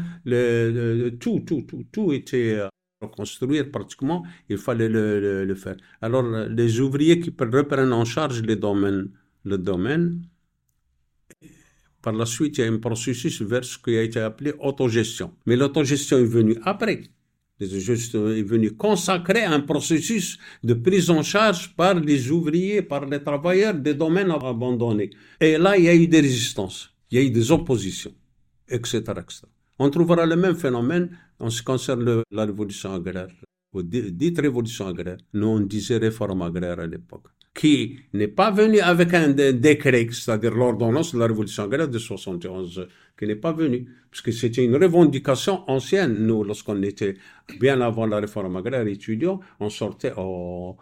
[1.20, 2.70] tout, tout, tout, tout était à
[3.04, 5.78] reconstruire pratiquement, il fallait le, faire.
[6.02, 6.24] Alors,
[6.60, 9.10] les ouvriers qui reprennent en charge les domaines,
[9.44, 10.22] le domaine,
[12.04, 15.32] par la suite, il y a un processus vers ce qui a été appelé autogestion.
[15.46, 17.04] Mais l'autogestion est venue après.
[17.60, 23.24] L'autogestion est venue consacrer un processus de prise en charge par les ouvriers, par les
[23.24, 25.12] travailleurs des domaines abandonnés.
[25.40, 28.14] Et là, il y a eu des résistances, il y a eu des oppositions,
[28.68, 28.98] etc.
[28.98, 29.44] etc.
[29.80, 33.34] On trouvera le même phénomène en ce qui concerne la révolution agraire,
[33.74, 35.18] ou dite révolution agraire.
[35.34, 40.54] Nous, on disait réforme agraire à l'époque, qui n'est pas venu avec un décret, c'est-à-dire
[40.54, 45.68] l'ordonnance de la révolution agraire de 71, qui n'est pas venu, puisque c'était une revendication
[45.70, 46.18] ancienne.
[46.20, 47.16] Nous, lorsqu'on était
[47.60, 50.78] bien avant la réforme agraire étudiant, on sortait au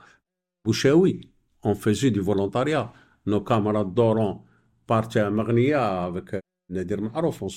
[0.65, 1.31] Boucheoui,
[1.63, 2.91] on faisait du volontariat.
[3.25, 4.45] Nos camarades d'Oran
[4.85, 6.35] partaient à Marnia avec
[6.71, 7.47] Nadir Maharouf, en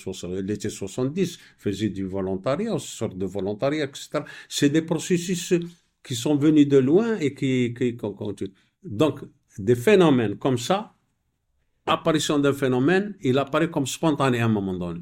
[0.43, 4.21] l'été 70, faisait du volontariat, une sorte de volontariat, etc.
[4.49, 5.55] C'est des processus
[6.03, 7.97] qui sont venus de loin et qui, qui.
[8.83, 9.21] Donc,
[9.59, 10.95] des phénomènes comme ça,
[11.87, 15.01] apparition d'un phénomène, il apparaît comme spontané à un moment donné,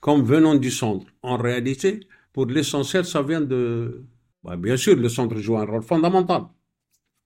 [0.00, 1.06] comme venant du centre.
[1.22, 2.00] En réalité,
[2.32, 4.04] pour l'essentiel, ça vient de...
[4.42, 6.42] Bah, bien sûr, le centre joue un rôle fondamental,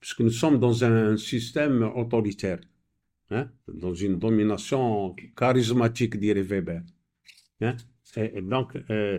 [0.01, 2.59] puisque nous sommes dans un système autoritaire.
[3.35, 6.83] Hein, dans une domination charismatique, dirait Weber.
[7.63, 7.75] Hein,
[8.43, 9.19] donc, euh,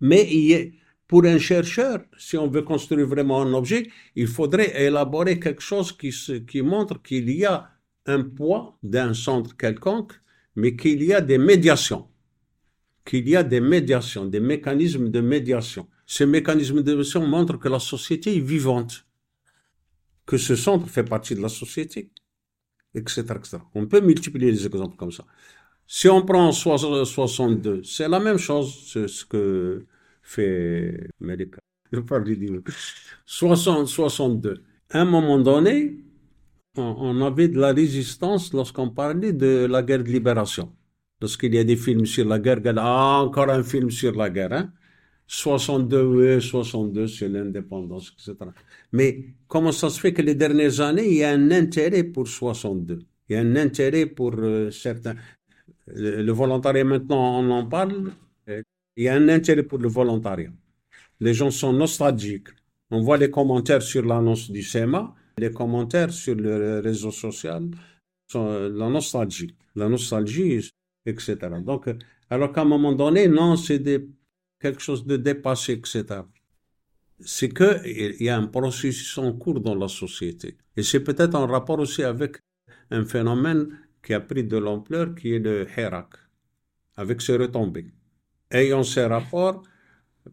[0.00, 0.72] mais
[1.06, 5.92] pour un chercheur, si on veut construire vraiment un objet, il faudrait élaborer quelque chose
[5.92, 6.10] qui,
[6.44, 7.70] qui montre qu'il y a
[8.06, 10.14] un poids d'un centre quelconque,
[10.56, 12.08] mais qu'il y a des médiations,
[13.04, 15.86] qu'il y a des médiations, des mécanismes de médiation.
[16.04, 19.06] Ces mécanismes de médiation montrent que la société est vivante,
[20.26, 22.10] que ce centre fait partie de la société
[22.94, 23.24] etc.,
[23.74, 25.24] On peut multiplier les exemples comme ça.
[25.86, 29.86] Si on prend 62, c'est la même chose, ce que
[30.22, 31.58] fait Melika.
[33.26, 34.62] 60, 62.
[34.90, 35.98] À un moment donné,
[36.76, 40.72] on, avait de la résistance lorsqu'on parlait de la guerre de libération.
[41.20, 44.52] Lorsqu'il y a des films sur la guerre, ah, encore un film sur la guerre.
[44.52, 44.72] Hein?
[45.32, 48.50] 62, oui, 62, c'est l'indépendance, etc.
[48.92, 52.28] Mais comment ça se fait que les dernières années, il y a un intérêt pour
[52.28, 55.14] 62 Il y a un intérêt pour euh, certains.
[55.86, 58.12] Le, volontariat, maintenant, on en parle.
[58.46, 60.52] Il y a un intérêt pour le volontariat.
[61.18, 62.48] Les gens sont nostalgiques.
[62.90, 67.70] On voit les commentaires sur l'annonce du SEMA, les commentaires sur le réseau social,
[68.30, 69.54] sont euh, la nostalgie.
[69.76, 70.70] La nostalgie,
[71.06, 71.38] etc.
[71.64, 71.88] Donc,
[72.28, 74.06] alors qu'à un moment donné, non, c'est des
[74.62, 76.04] quelque chose de dépassé, etc.
[77.20, 80.56] C'est qu'il y a un processus en cours dans la société.
[80.76, 82.38] Et c'est peut-être en rapport aussi avec
[82.90, 83.62] un phénomène
[84.02, 86.10] qui a pris de l'ampleur, qui est le Hirak,
[86.96, 87.90] avec ses retombées.
[88.50, 89.62] Ayant ces rapports,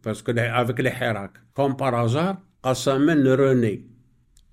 [0.02, 3.84] parce que avec les Hirak, comme par hasard, Qassamen renaît,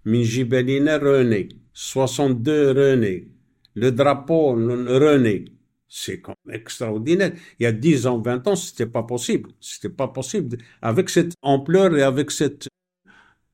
[0.05, 3.27] Minjibeline renaît, 62 renaît,
[3.75, 5.45] le drapeau renaît,
[5.87, 7.33] c'est comme extraordinaire.
[7.59, 9.49] Il y a 10 ans, 20 ans, c'était pas possible.
[9.59, 10.57] C'était pas possible.
[10.81, 12.67] Avec cette ampleur et avec cette,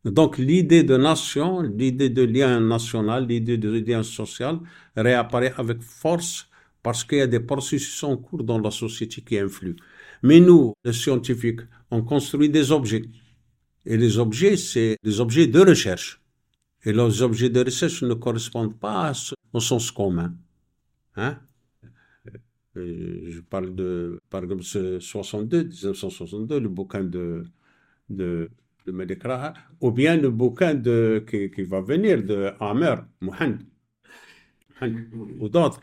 [0.03, 4.59] donc l'idée de nation, l'idée de lien national, l'idée de lien social
[4.95, 6.47] réapparaît avec force
[6.81, 9.77] parce qu'il y a des processus en cours dans la société qui influent.
[10.21, 13.03] Mais nous, les scientifiques, on construit des objets.
[13.85, 16.21] Et les objets, c'est des objets de recherche.
[16.83, 19.13] Et les objets de recherche ne correspondent pas
[19.53, 20.33] au sens commun.
[21.15, 21.39] Hein?
[22.75, 27.43] Je parle de, par exemple, 62, 1962, le bouquin de,
[28.09, 28.49] de,
[28.87, 28.91] de
[29.81, 33.61] ou bien le bouquin de, qui, qui va venir de Amer, Mohamed,
[35.39, 35.81] ou d'autres.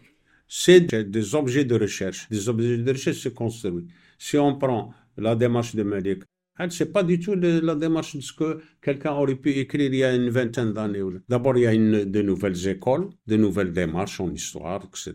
[0.49, 2.29] C'est des objets de recherche.
[2.29, 3.87] Des objets de recherche se construisent.
[4.19, 6.23] Si on prend la démarche de Malik
[6.69, 10.05] c'est pas du tout la démarche de ce que quelqu'un aurait pu écrire il y
[10.05, 11.03] a une vingtaine d'années.
[11.29, 15.15] D'abord, il y a une, de nouvelles écoles, de nouvelles démarches en histoire, etc.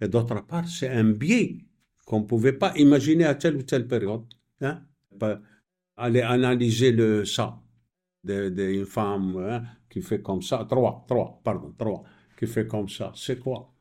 [0.00, 1.58] Et d'autre part, c'est un biais
[2.06, 4.24] qu'on ne pouvait pas imaginer à telle ou telle période.
[4.60, 4.82] Hein?
[5.96, 7.58] Aller analyser le ça
[8.22, 12.04] d'une femme hein, qui fait comme ça, trois, trois, pardon, trois,
[12.38, 13.72] qui fait comme ça, c'est quoi?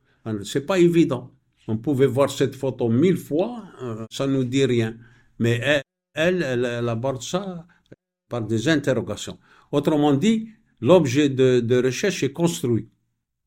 [0.44, 1.32] C'est pas évident.
[1.68, 4.96] On pouvait voir cette photo mille fois, euh, ça nous dit rien.
[5.40, 5.84] Mais
[6.17, 7.65] elle, aborde ça
[8.27, 9.38] par des interrogations.
[9.71, 10.49] Autrement dit,
[10.82, 12.89] l'objet de, recherche est construit.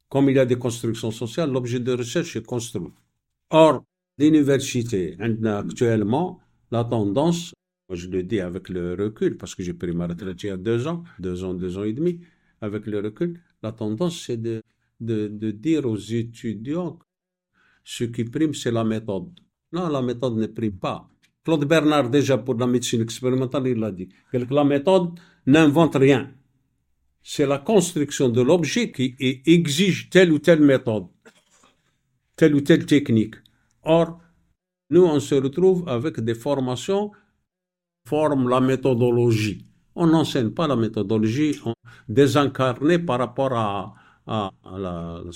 [0.08, 2.92] Comme il y a des constructions sociales, l'objet de recherche est construit.
[3.50, 3.84] Or,
[4.18, 7.52] l'université, actuellement, la tendance,
[7.90, 10.56] je le dis avec le recul, parce que j'ai pris ma retraite il y a
[10.56, 12.20] deux ans, deux ans, deux ans et demi,
[12.60, 14.62] avec le recul, la tendance, c'est de,
[15.00, 16.98] de, de dire aux étudiants
[17.84, 19.30] ce qui prime, c'est la méthode.
[19.72, 21.08] Non, la méthode ne prime pas.
[21.50, 24.08] Claude Bernard, déjà pour la médecine expérimentale, il l'a dit.
[24.32, 26.30] La méthode n'invente rien.
[27.24, 31.08] C'est la construction de l'objet qui exige telle ou telle méthode,
[32.36, 33.34] telle ou telle technique.
[33.82, 34.20] Or,
[34.90, 37.16] nous, on se retrouve avec des formations qui
[38.10, 39.66] forment la méthodologie.
[39.96, 41.74] On n'enseigne pas la méthodologie on
[42.08, 45.30] désincarnée par rapport à, à, la, la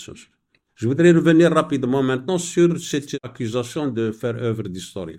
[0.76, 5.18] Je voudrais revenir rapidement maintenant sur cette accusation de faire œuvre d'historien.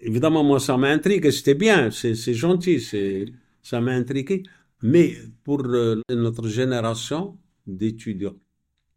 [0.00, 2.80] Évidemment, moi, ça m'intrigue, c'était bien, c'est gentil,
[3.62, 4.42] ça m'a intrigué.
[4.82, 8.36] Mais pour euh, notre génération d'étudiants,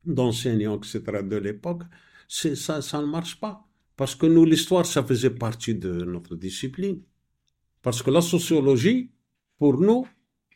[0.06, 1.84] d'enseignants, etc., de l'époque,
[2.28, 3.68] ça, ça ne marche pas.
[3.96, 7.02] Parce que nous, l'histoire, ça faisait partie de notre discipline.
[7.82, 9.12] Parce que la sociologie,
[9.58, 10.08] pour nous,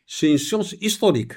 [0.06, 1.34] c'est une science historique.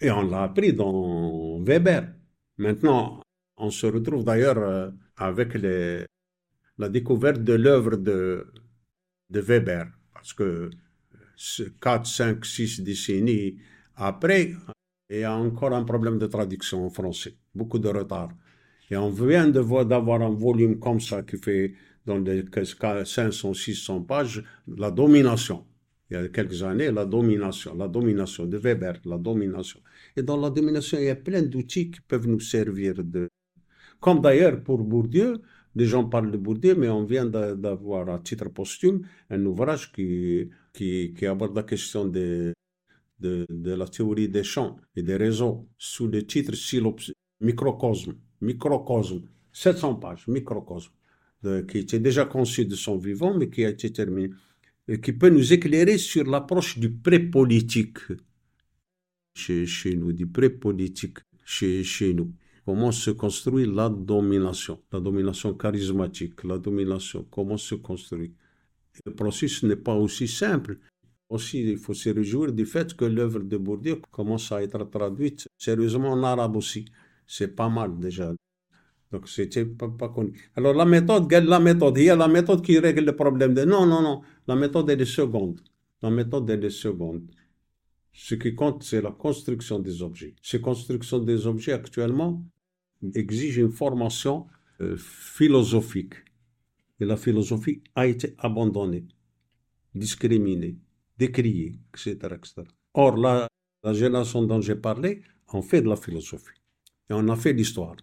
[0.00, 2.14] Et on l'a appris dans Weber.
[2.56, 3.20] Maintenant,
[3.56, 6.06] on se retrouve d'ailleurs euh, avec les,
[6.80, 8.46] la découverte de l'œuvre de,
[9.30, 9.86] Weber.
[10.14, 10.70] Parce que
[11.80, 13.58] 4, 5, 6 décennies
[13.96, 14.52] après,
[15.10, 17.36] il y a encore un problème de traduction en français.
[17.54, 18.30] Beaucoup de retard.
[18.90, 21.74] Et on vient d'avoir un volume comme ça qui fait
[22.06, 22.44] dans les
[23.04, 25.66] 500, 600 pages, la domination.
[26.10, 29.80] Il y a quelques années, la domination, la domination de Weber, la domination.
[30.16, 33.28] Et dans la domination, il y a plein d'outils qui peuvent nous servir de.
[34.00, 35.40] Comme d'ailleurs pour Bourdieu,
[35.74, 40.50] les gens parlent de Bourdieu, mais on vient d'avoir à titre posthume un ouvrage qui,
[41.26, 42.54] aborde la question de,
[43.20, 46.52] la théorie des champs et des réseaux sous le titre
[47.40, 48.14] Microcosme.
[48.40, 50.92] Microcosme, 700 pages, Microcosme
[51.68, 54.30] qui était déjà conçu de son vivant, mais qui a été terminé,
[54.88, 57.98] et qui peut nous éclairer sur l'approche du pré-politique
[59.34, 62.32] chez, nous, du pré-politique chez nous.
[62.64, 68.34] Comment se construit la domination, la domination charismatique, la domination, comment se construit?
[69.06, 70.78] Le processus n'est pas aussi simple.
[71.28, 75.48] Aussi, il faut se réjouir du fait que l'œuvre de Bourdieu commence à être traduite
[75.56, 76.84] sérieusement en arabe aussi.
[77.26, 78.32] C'est pas mal déjà.
[79.12, 80.50] Donc, c'était pas, connu.
[80.56, 83.54] Alors, la méthode, la méthode, il y a la méthode qui règle le problème.
[83.54, 84.22] Non, non, non.
[84.46, 85.60] La méthode, elle est seconde.
[86.02, 87.22] La méthode, elle est seconde.
[88.12, 90.34] Ce qui compte, c'est la construction des objets.
[90.42, 92.44] Ces constructions des objets, actuellement,
[93.14, 94.46] exigent une formation
[94.80, 96.14] euh, philosophique.
[97.00, 99.06] Et la philosophie a été abandonnée,
[99.94, 100.76] discriminée,
[101.18, 102.18] décriée, etc.
[102.94, 103.48] Or, la,
[103.92, 106.60] génération dont j'ai parlé, on fait de la philosophie.
[107.08, 107.96] Et on a fait l'histoire.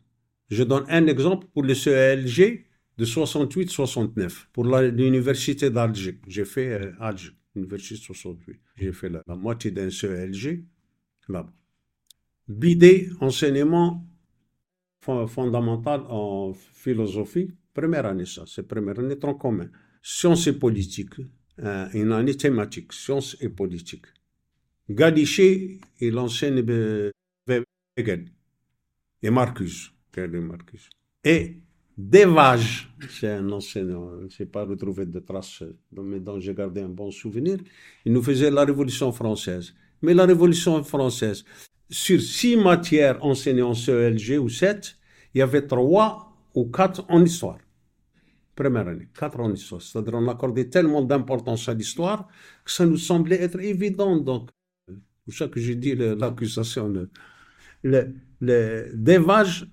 [0.50, 2.66] Je donne un exemple pour le CELG
[2.98, 6.20] de 68-69, pour l'université d'Alger.
[6.28, 8.60] J'ai fait euh, Alger, université 68.
[8.78, 10.64] J'ai fait la, moitié d'un CELG
[11.28, 11.54] là-bas.
[12.48, 14.06] BD, enseignement
[15.02, 19.70] fondamental en philosophie, première année ça, c'est première année tronc commun.
[20.02, 21.16] Sciences et politique,
[21.60, 24.06] euh, une année thématique, sciences et politique.
[24.90, 26.64] Galichet, il enseigne
[27.98, 28.32] Hegel
[29.22, 29.94] et Marcus.
[31.24, 31.62] Et
[31.98, 36.90] Devage, c'est un enseignant, je n'ai pas retrouvé de traces, mais dont j'ai gardé un
[36.90, 37.58] bon souvenir,
[38.06, 39.74] il nous faisait la Révolution française.
[40.04, 41.44] Mais la Révolution française,
[41.90, 44.96] sur six matières enseignées en CELG ou sept,
[45.34, 47.58] il y avait trois ou quatre en histoire.
[48.56, 49.82] Première année, quatre en histoire.
[49.82, 52.28] C'est-à-dire on accordait tellement d'importance à l'histoire
[52.64, 54.18] que ça nous semblait être évident.
[54.18, 54.52] Donc,
[55.28, 56.90] c'est ça que j'ai dit l'accusation.
[56.90, 57.10] Le,
[57.84, 59.68] le, le, Devage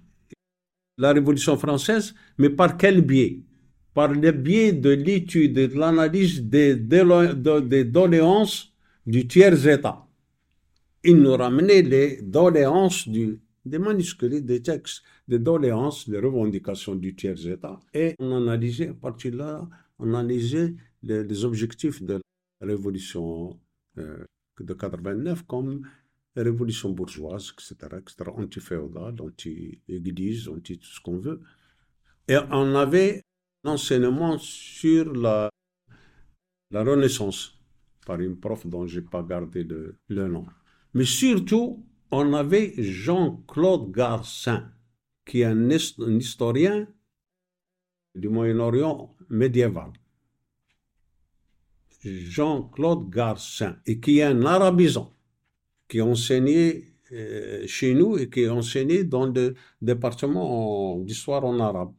[0.99, 3.41] la Révolution française, mais par quel biais?
[3.93, 6.75] Par le biais de l'étude et de l'analyse des,
[7.85, 8.73] doléances
[9.07, 10.07] du tiers-État.
[11.05, 17.15] Il nous ramenait les doléances du, des manuscrits, des textes, des doléances, des revendications du
[17.15, 17.79] tiers-État.
[17.93, 22.21] Et on analysait, à partir de là, on analysait les, objectifs de
[22.61, 23.59] la Révolution
[23.99, 24.25] euh,
[24.61, 25.83] de 89 comme
[26.43, 31.41] révolution bourgeoise, etc., etc., anti-féodale, anti-église, anti tout ce qu'on veut.
[32.29, 33.23] Et on avait
[33.63, 35.51] l'enseignement sur la,
[36.71, 37.59] la Renaissance
[38.07, 40.47] par une prof dont je n'ai pas gardé le, nom.
[40.93, 44.71] Mais surtout, on avait Jean-Claude Garcin,
[45.25, 46.87] qui est un, un historien
[48.15, 49.93] du Moyen-Orient médiéval.
[52.03, 55.14] Jean-Claude Garcin, et qui est un arabisant
[55.88, 61.94] qui enseignait euh, chez nous et qui enseignait dans le département d'histoire en arabe.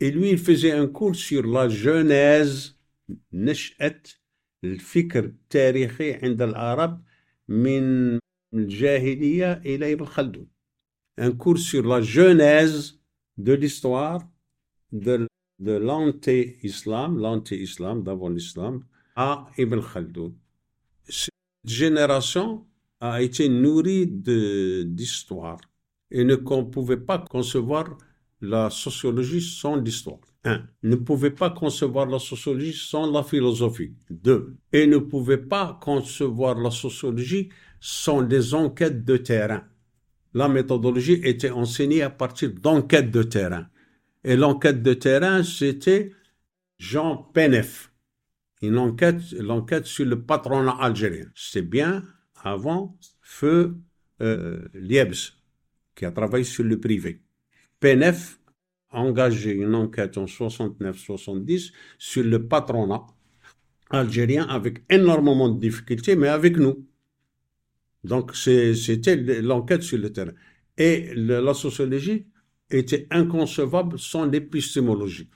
[0.00, 2.74] Et lui, il faisait un cours sur la genèse,
[3.32, 4.02] نشأة
[4.64, 7.02] الفكر التاريخي عند العرب
[7.48, 8.18] من
[8.54, 10.46] الجاهلية إلى ابن خلدون.
[11.18, 13.00] Un cours sur la genèse
[13.38, 14.20] de l'histoire
[14.92, 15.28] de,
[15.58, 18.84] de l'anté-islam, l'anté-islam d'avant l'islam,
[19.16, 20.32] à Ibn Khaldun.
[21.08, 21.30] Cette
[21.64, 22.66] génération
[22.99, 25.59] a été nourri d'histoire
[26.11, 27.97] et ne pouvait pas concevoir
[28.41, 30.19] la sociologie sans l'histoire.
[30.45, 33.93] Un, ne pouvait pas concevoir la sociologie sans la philosophie.
[34.09, 37.49] Deux, et ne pouvait pas concevoir la sociologie
[37.81, 39.63] sans des enquêtes de terrain.
[40.33, 43.67] La méthodologie était enseignée à partir d'enquêtes de terrain.
[44.23, 46.11] Et l'enquête de terrain, c'était
[46.77, 47.91] Jean Penef,
[48.61, 51.25] une enquête, l'enquête sur le patronat algérien.
[51.35, 52.03] C'est bien
[52.43, 53.75] avant Feu
[54.21, 55.33] euh, Liebs,
[55.95, 57.21] qui a travaillé sur le privé.
[57.79, 58.39] Penef
[58.91, 63.05] a engagé une enquête en 69-70 sur le patronat
[63.89, 66.85] algérien avec énormément de difficultés, mais avec nous.
[68.03, 70.31] Donc c'était l'enquête sur le terrain.
[70.77, 72.27] Et la sociologie
[72.69, 75.29] était inconcevable sans l'épistémologie.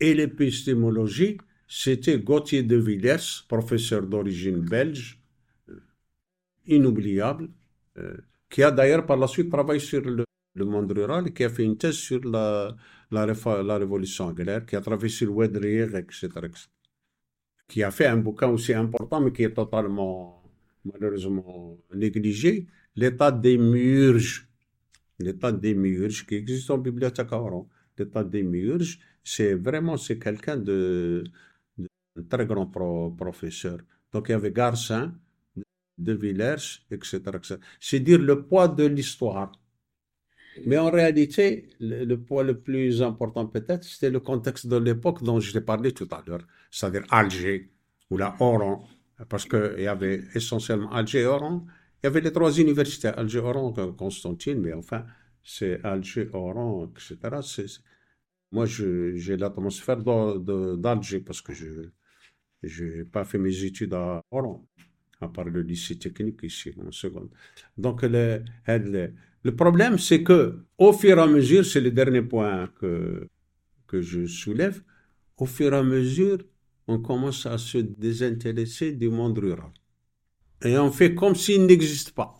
[0.00, 1.38] Et l'épistémologie,
[1.68, 5.19] c'était Gauthier de Villers, professeur d'origine belge,
[6.70, 7.48] inoubliable,
[7.98, 8.16] euh,
[8.48, 10.24] qui a d'ailleurs par la suite travaillé sur le,
[10.64, 12.74] monde rural qui a fait une thèse sur la,
[13.10, 16.58] la, révolution agraire, qui a travaillé sur Wedrire, etc., etc.,
[17.68, 20.42] qui a fait un bouquin aussi important, mais qui est totalement,
[20.84, 22.66] malheureusement, négligé,
[22.96, 24.48] L'état des murges.
[25.18, 27.68] L'état des murges qui existe en bibliothèque Oran.
[27.96, 31.24] L'état des murges, c'est vraiment c'est quelqu'un de,
[31.78, 31.88] de,
[32.28, 33.78] très grand professeur.
[34.12, 35.14] Donc il y avait Garcin,
[36.00, 37.20] de Villers, etc.
[37.78, 39.52] C'est dire le poids de l'histoire.
[40.66, 45.38] Mais en réalité, le, poids le plus important peut-être, c'était le contexte de l'époque dont
[45.40, 47.70] je t'ai parlé tout à l'heure, c'est-à-dire Alger
[48.10, 48.84] ou la Oran,
[49.28, 51.66] parce qu'il y avait essentiellement Alger et Oran.
[52.02, 55.04] Il y avait les trois universités, Alger, Oran, Constantine, mais enfin,
[55.44, 57.16] c'est Alger, Oran, etc.
[58.50, 64.66] moi, j'ai l'atmosphère d'Alger parce que je n'ai pas fait mes études à Oran
[65.20, 67.30] à part le lycée technique ici en seconde.
[67.76, 72.68] Donc le, le, problème, c'est que au fur et à mesure, c'est le dernier point
[72.78, 73.28] que,
[73.86, 74.82] que je soulève,
[75.36, 76.38] au fur et à mesure,
[76.86, 79.72] on commence à se désintéresser du monde rural.
[80.64, 82.36] Et on fait comme s'il n'existe pas.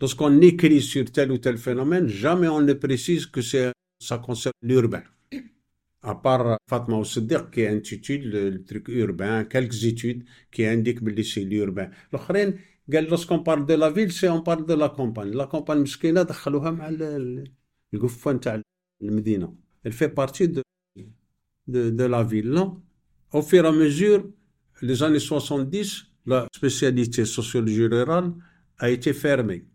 [0.00, 5.02] Lorsqu'on écrit sur tel ou tel phénomène, jamais on ne précise que ça concerne l'urbain
[6.03, 11.41] à part Fatma Oussedir qui intitule le, truc urbain, quelques études qui indiquent que c'est
[11.41, 11.89] l'urbain.
[12.11, 15.33] L'autre, lorsqu'on parle de la ville, c'est on parle de la campagne.
[15.33, 16.89] La campagne مسكينة دخلوها مع
[17.93, 18.61] القفة نتاع
[19.01, 19.55] المدينة.
[19.83, 20.63] Elle fait partie de,
[21.67, 22.49] de, de la ville.
[22.49, 22.81] Non?
[23.31, 24.25] Au fur et à mesure,
[24.81, 28.33] les années 70, la spécialité sociologie rurale
[28.77, 29.65] a été fermée.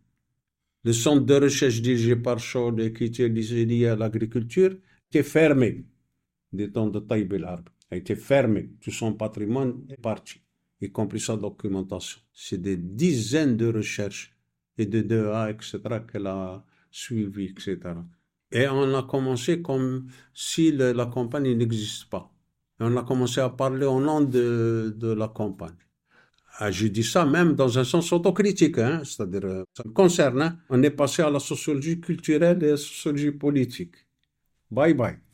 [0.85, 4.77] Le centre de recherche dirigé par Chaud qui était lié à l'agriculture
[5.11, 5.85] était fermé
[6.52, 8.72] des temps de Taïb el a été fermé.
[8.82, 10.41] Tout son patrimoine est parti,
[10.82, 12.20] y compris sa documentation.
[12.34, 14.36] C'est des dizaines de recherches
[14.78, 15.80] et de DEA, etc.,
[16.12, 17.78] qu'elle a suivi, etc.
[18.52, 22.32] Et on a commencé comme si la campagne n'existe pas.
[22.80, 25.76] Et on a commencé à parler au nom de, de la campagne.
[26.62, 30.41] Ah, je dis ça même dans un sens autocritique, hein, c'est-à-dire, euh, ça me concerne.
[30.41, 30.58] Hein.
[30.70, 33.95] On est passé à la sociologie culturelle et la sociologie politique.
[34.70, 35.29] Bye bye.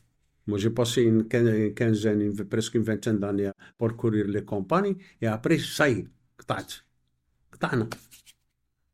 [0.47, 5.57] Moi, j'ai passé une quinzaine, presque une vingtaine d'années à parcourir les campagnes, et après,
[5.57, 6.07] ça y est,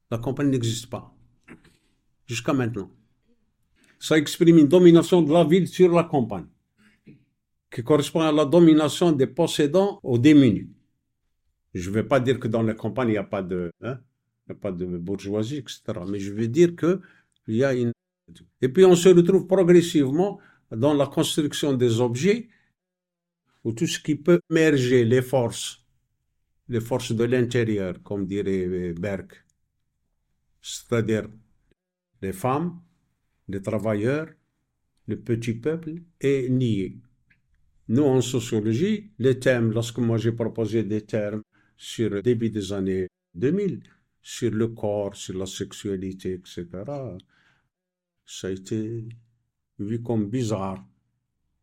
[0.09, 1.13] la campagne n'existe pas.
[2.25, 2.89] Jusqu'à maintenant.
[3.99, 6.47] Ça exprime une domination de la ville sur la campagne,
[7.69, 10.69] qui correspond à la domination des possédants aux démunis.
[11.73, 13.21] Je ne vais pas dire que dans les campagnes, il n'y a
[13.81, 13.99] hein,
[14.49, 15.81] a pas de bourgeoisie, etc.
[16.07, 16.99] Mais je veux dire qu'il
[17.47, 17.91] y a une.
[18.61, 20.39] Et puis on se retrouve progressivement
[20.71, 22.49] dans la construction des objets,
[23.63, 25.85] ou tout ce qui peut merger les forces,
[26.67, 29.31] les forces de l'intérieur, comme dirait Berg,
[30.61, 31.27] c'est-à-dire
[32.21, 32.81] les femmes,
[33.47, 34.27] les travailleurs,
[35.07, 36.97] le petit peuple, et nier.
[37.89, 41.43] Nous, en sociologie, les thèmes, lorsque moi j'ai proposé des termes
[41.75, 43.81] sur le début des années 2000,
[44.21, 46.67] sur le corps, sur la sexualité, etc.,
[48.25, 49.09] ça a été
[49.81, 50.85] vu comme bizarre.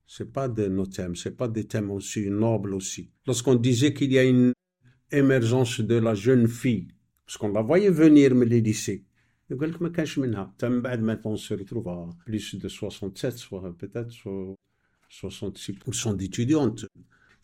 [0.07, 3.11] C'est pas de nos thèmes, c'est pas des thèmes aussi nobles aussi.
[3.27, 4.53] Lorsqu'on disait qu'il y a une
[5.13, 6.89] émergence de la jeune fille,
[7.27, 9.05] parce qu'on la voyait venir mais les lycées,
[9.51, 14.13] maintenant on se retrouve à plus de 67, soit peut-être
[15.11, 16.87] 66% d'étudiantes.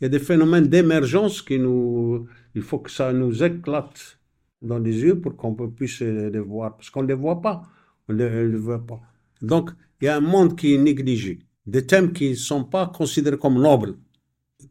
[0.01, 4.19] Il y a des phénomènes d'émergence qui nous, il faut que ça nous éclate
[4.61, 7.63] dans les yeux pour qu'on puisse les voir, parce qu'on ne les voit pas,
[8.09, 9.01] on ne les voit pas.
[9.43, 9.71] Donc,
[10.05, 13.39] il y a un monde qui est négligé, des thèmes qui ne sont pas considérés
[13.39, 13.97] comme nobles,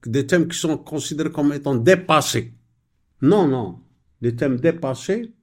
[0.05, 2.53] des thèmes qui sont considérés comme étant dépassés.
[3.19, 3.79] Non, non,
[4.21, 5.33] les thèmes dépassés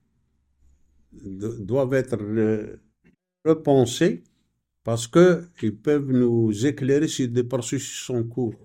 [1.11, 2.17] doivent être
[3.43, 4.23] repensés
[4.81, 8.55] parce qu'ils peuvent nous éclairer sur des processus en cours.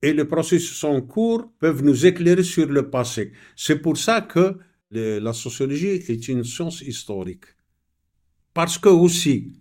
[0.00, 3.32] Et les processus en cours peuvent nous éclairer sur le passé.
[3.54, 4.56] C'est pour ça que
[4.90, 7.44] la sociologie est une science historique.
[8.54, 9.52] Parce que aussi,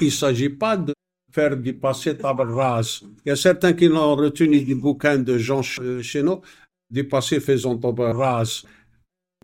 [0.00, 0.94] il ne s'agit pas de
[1.30, 3.02] faire du passé table rase.
[3.24, 6.42] Il y a certains qui l'ont retenu du bouquin de Jean Chénaud,
[6.90, 8.64] du passé faisant table rase.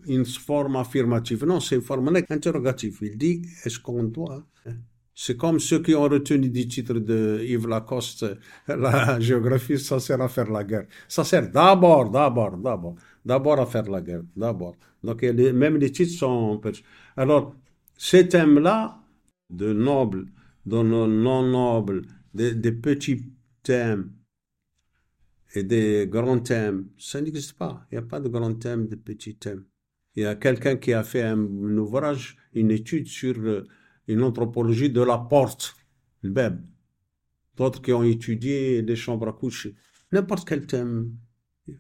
[0.07, 1.45] Une forme affirmative.
[1.45, 2.99] Non, c'est une forme interrogative.
[3.03, 4.77] Il dit, est-ce qu'on doit hein?
[5.23, 8.25] C'est comme ceux qui ont retenu du titre de Yves Lacoste,
[8.69, 10.87] la géographie, ça sert à faire la guerre.
[11.09, 14.77] Ça sert d'abord, d'abord, d'abord, d'abord à faire la guerre, d'abord.
[15.05, 16.59] Donc, même les titres sont...
[17.19, 17.55] Alors,
[17.99, 19.00] ces thèmes-là,
[19.51, 20.27] de nobles,
[20.67, 22.03] de non nobles,
[22.35, 23.33] des, petits
[23.63, 24.13] thèmes
[25.55, 27.87] et des grands thèmes, ça n'existe pas.
[27.91, 29.65] Il n'y a pas de grands thèmes, de petits thèmes.
[30.15, 31.39] Il y a quelqu'un qui a fait un,
[31.77, 33.65] ouvrage, une étude sur euh,
[34.07, 35.75] une anthropologie de la porte,
[36.23, 36.61] le beb.
[37.57, 39.75] D'autres qui ont étudié les chambres à coucher.
[40.13, 41.17] N'importe quel thème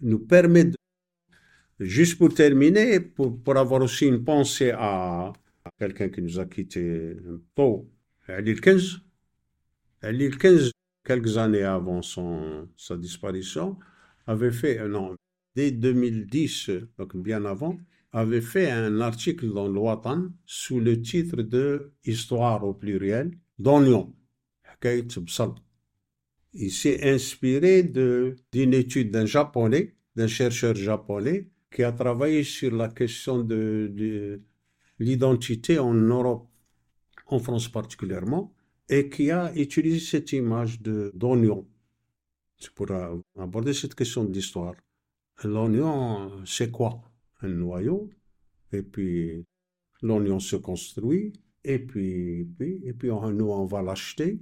[0.01, 0.77] nous permet de...
[1.81, 5.33] Juste pour terminer, pour, pour avoir aussi une pensée à,
[5.81, 7.17] quelqu'un qui nous a quitté
[7.55, 7.91] tôt,
[8.29, 9.01] Ali 15.
[10.03, 10.71] Ali 15,
[11.05, 13.79] quelques années avant son, sa disparition,
[14.27, 15.17] avait fait, non,
[15.57, 17.79] dès 2010, donc bien avant,
[18.13, 24.15] avait fait un article dans l'Ouatan sous le titre de Histoire au pluriel d'Oignon.
[26.53, 32.89] Il s'est inspiré d'une étude d'un japonais, d'un chercheur japonais, qui a travaillé sur la
[32.89, 34.43] question de,
[35.01, 36.47] l'identité en Europe,
[37.27, 38.55] en France particulièrement,
[38.89, 41.67] et qui a utilisé cette image d'oignon.
[42.59, 42.89] C'est pour
[43.39, 44.75] aborder cette question d'histoire.
[45.43, 47.01] L'oignon, c'est quoi?
[47.41, 48.11] Un noyau,
[48.73, 49.47] et puis
[50.03, 51.33] l'oignon se construit,
[51.65, 54.39] et puis, puis, et puis nous, on va l'acheter,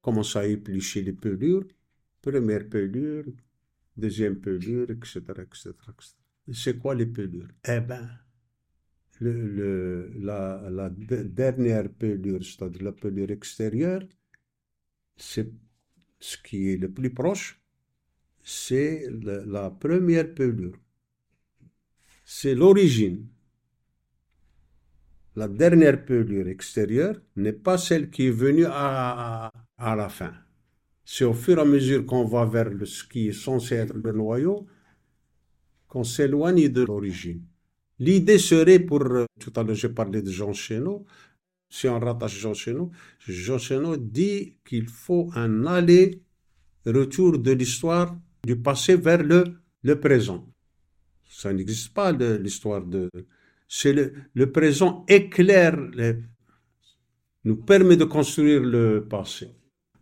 [0.00, 1.66] commence à éplucher les pelures,
[2.20, 3.26] première pelure,
[3.96, 5.20] deuxième pelure, etc.
[5.42, 5.72] etc.,
[6.52, 7.48] C'est quoi les pelures?
[7.64, 8.08] Eh bien,
[9.20, 14.02] la, dernière pelure, c'est-à-dire la pelure extérieure,
[15.16, 15.50] c'est
[16.20, 17.60] ce qui est le plus proche,
[18.42, 20.78] c'est la première pelure
[22.30, 23.26] c'est l'origine.
[25.34, 30.34] La dernière pelure extérieure n'est pas celle qui est venue à, la fin.
[31.06, 34.12] C'est au fur et à mesure qu'on va vers ce qui est censé être le
[34.12, 34.66] noyau
[35.86, 37.46] qu'on s'éloigne de l'origine.
[38.00, 39.00] L'idée serait pour,
[39.40, 41.04] tout à l'heure j'ai parlé de Jean Chénaud,
[41.68, 42.90] si on rattache Jean Chénaud,
[43.26, 49.44] Jean Chénaud dit qu'il faut un aller-retour de l'histoire du passé vers le,
[49.82, 50.46] le présent.
[51.28, 53.10] Ça n'existe pas l'histoire de.
[53.68, 53.92] C'est
[54.34, 55.78] le, présent éclaire,
[57.44, 59.50] nous permet de construire le passé.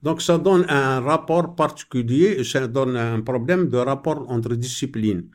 [0.02, 5.28] Donc ça donne un rapport particulier, ça donne un problème de rapport entre disciplines.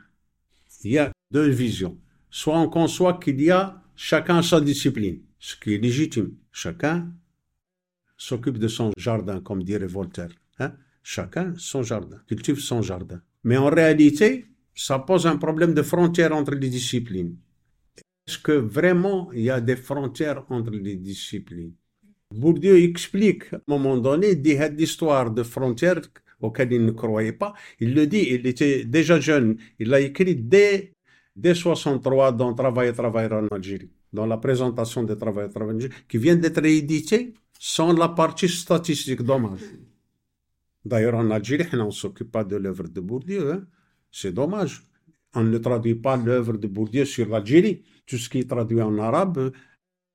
[0.86, 2.00] Il y a deux visions.
[2.32, 6.32] Soit on conçoit qu'il y a chacun sa discipline, ce qui est légitime.
[6.52, 7.12] Chacun
[8.18, 10.32] s'occupe de son jardin, comme dirait Voltaire.
[10.60, 10.74] Hein?
[11.04, 13.22] Chacun son jardin, cultive son jardin.
[13.44, 17.36] Mais en réalité, ça pose un problème de frontière entre les disciplines.
[18.28, 21.74] Est-ce que vraiment il y a des frontières entre les disciplines?
[22.34, 26.02] Bourdieu explique à un moment donné, l'histoire de frontières
[26.40, 27.54] auxquelles il ne croyait pas.
[27.80, 29.58] Il le dit, il était déjà jeune.
[29.80, 30.94] Il l'a écrit dès,
[31.36, 35.70] dès 63 dans Travail et Travail en Algérie, dans la présentation de Travail et en
[35.70, 39.62] Algérie, qui vient d'être édité sans la partie statistique, dommage.
[40.84, 43.68] D'ailleurs, en Algérie, on ne s'occupe pas de l'œuvre de Bourdieu.
[44.12, 44.84] C'est dommage.
[45.36, 47.84] On ne traduit pas l'œuvre de Bourdieu sur l'Algérie.
[48.06, 49.52] Tout ce qui est traduit en arabe,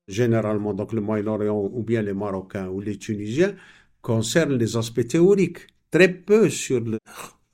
[0.08, 3.54] généralement, donc le Moyen-Orient ou bien les Marocains ou les Tunisiens,
[4.02, 5.66] concerne les aspects théoriques.
[5.90, 6.82] Très peu sur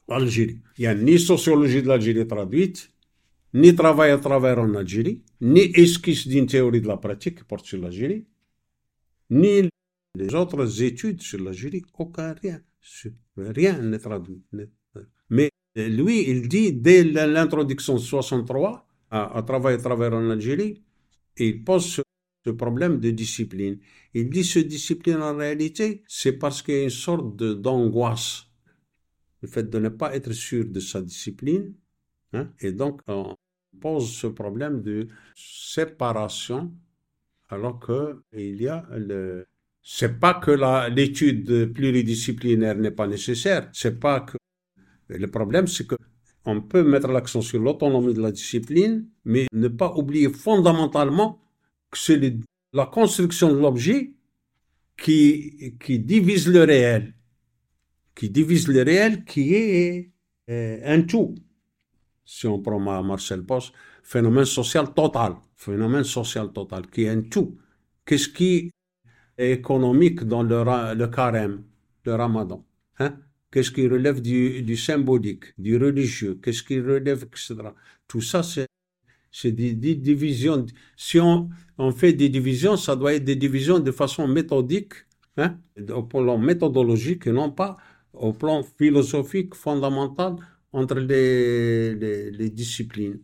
[0.08, 0.58] l'Algérie.
[0.78, 2.91] Il n'y a ni sociologie de l'Algérie traduite,
[3.54, 7.66] ni travail à travers en Algérie, ni esquisse d'une théorie de la pratique qui porte
[7.66, 8.26] sur l'Algérie,
[9.30, 9.68] ni
[10.14, 12.60] les autres études sur l'Algérie, aucun rien.
[13.36, 14.42] Rien n'est traduit.
[15.30, 20.82] Mais lui, il dit, dès l'introduction de 63, à, à travailler à travers en Algérie,
[21.38, 22.00] il pose
[22.44, 23.78] ce, problème de discipline.
[24.14, 28.46] Il dit ce discipline en réalité, c'est parce qu'il y a une sorte d'angoisse.
[29.42, 31.74] Le fait de ne pas être sûr de sa discipline.
[32.32, 33.36] Hein, et donc, on
[33.80, 36.72] pose ce problème de séparation,
[37.48, 39.46] alors qu'il y a le,
[39.82, 40.52] c'est pas que
[40.90, 44.36] l'étude pluridisciplinaire n'est pas nécessaire, c'est pas que
[45.08, 49.92] le problème, c'est qu'on peut mettre l'accent sur l'autonomie de la discipline, mais ne pas
[49.94, 51.40] oublier fondamentalement
[51.90, 52.38] que c'est
[52.72, 54.12] la construction de l'objet
[54.96, 57.14] qui, qui divise le réel,
[58.14, 60.10] qui divise le réel, qui est
[60.48, 61.34] euh, un tout.
[62.24, 67.58] Si on prend Marcel Post, phénomène social total, phénomène social total, qui est un tout.
[68.04, 68.72] Qu'est-ce qui
[69.38, 71.64] est économique dans le, le carême
[72.04, 72.64] le ramadan
[72.98, 73.16] hein?
[73.50, 76.38] Qu'est-ce qui relève du, du symbolique, du religieux?
[76.42, 77.56] Qu'est-ce qui relève, etc.
[78.08, 80.64] Tout ça, c'est des, divisions.
[80.96, 84.94] Si on, on, fait des divisions, ça doit être des divisions de façon méthodique,
[85.36, 85.58] hein,
[85.90, 87.76] au plan méthodologique et non pas
[88.14, 90.36] au plan philosophique fondamental
[90.72, 93.20] entre les, disciplines.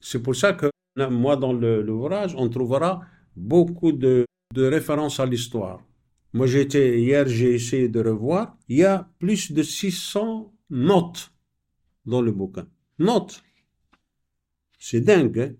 [0.00, 3.02] C'est pour ça que moi, dans l'ouvrage, on trouvera
[3.36, 5.82] beaucoup de, de références à l'histoire.
[6.32, 8.56] Moi, j'étais hier, j'ai essayé de revoir.
[8.68, 11.32] Il y a plus de 600 notes
[12.06, 12.66] dans le bouquin.
[12.98, 13.42] Notes.
[14.78, 15.52] C'est dingue, hein?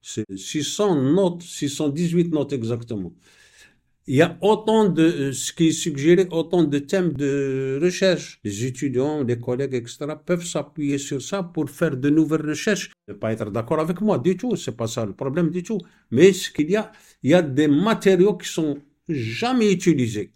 [0.00, 3.12] C'est 600 notes, 618 notes exactement.
[4.08, 8.40] Il y a autant de, euh, ce qui est autant de thèmes de recherche.
[8.42, 9.98] Les étudiants, les collègues, etc.
[10.26, 12.90] peuvent s'appuyer sur ça pour faire de nouvelles recherches.
[13.06, 15.78] Ne pas être d'accord avec moi du tout, c'est pas ça le problème du tout.
[16.10, 16.90] Mais ce qu'il y a,
[17.22, 18.78] il y a des matériaux qui sont
[19.08, 20.32] jamais utilisés.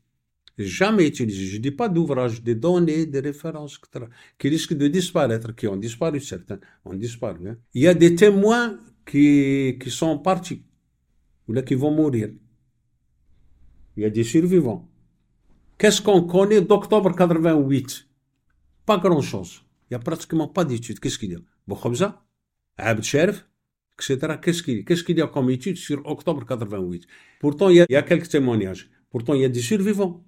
[0.58, 1.46] Jamais utilisés.
[1.46, 4.06] Je dis pas d'ouvrages, des données, des références, etc.
[4.38, 7.48] qui risquent de disparaître, qui ont disparu, certains ont disparu.
[7.48, 7.56] Hein.
[7.74, 10.62] Il y a des témoins qui, qui sont partis,
[11.48, 12.30] ou là qui vont mourir.
[13.96, 14.88] Il y a des survivants.
[15.78, 18.08] Qu'est-ce qu'on connaît d'octobre 88
[18.84, 19.62] Pas grand-chose.
[19.84, 21.00] Il n'y a pratiquement pas d'études.
[21.00, 21.38] Qu'est-ce qu'il y a?
[21.66, 22.24] Bokhabza
[22.78, 23.04] Abd
[23.98, 24.36] etc.
[24.42, 27.06] Qu'est-ce qu'il qu qu y a comme études sur octobre 88
[27.40, 28.90] Pourtant, il y, a, il y, a, quelques témoignages.
[29.10, 30.24] Pourtant, il y a des survivants.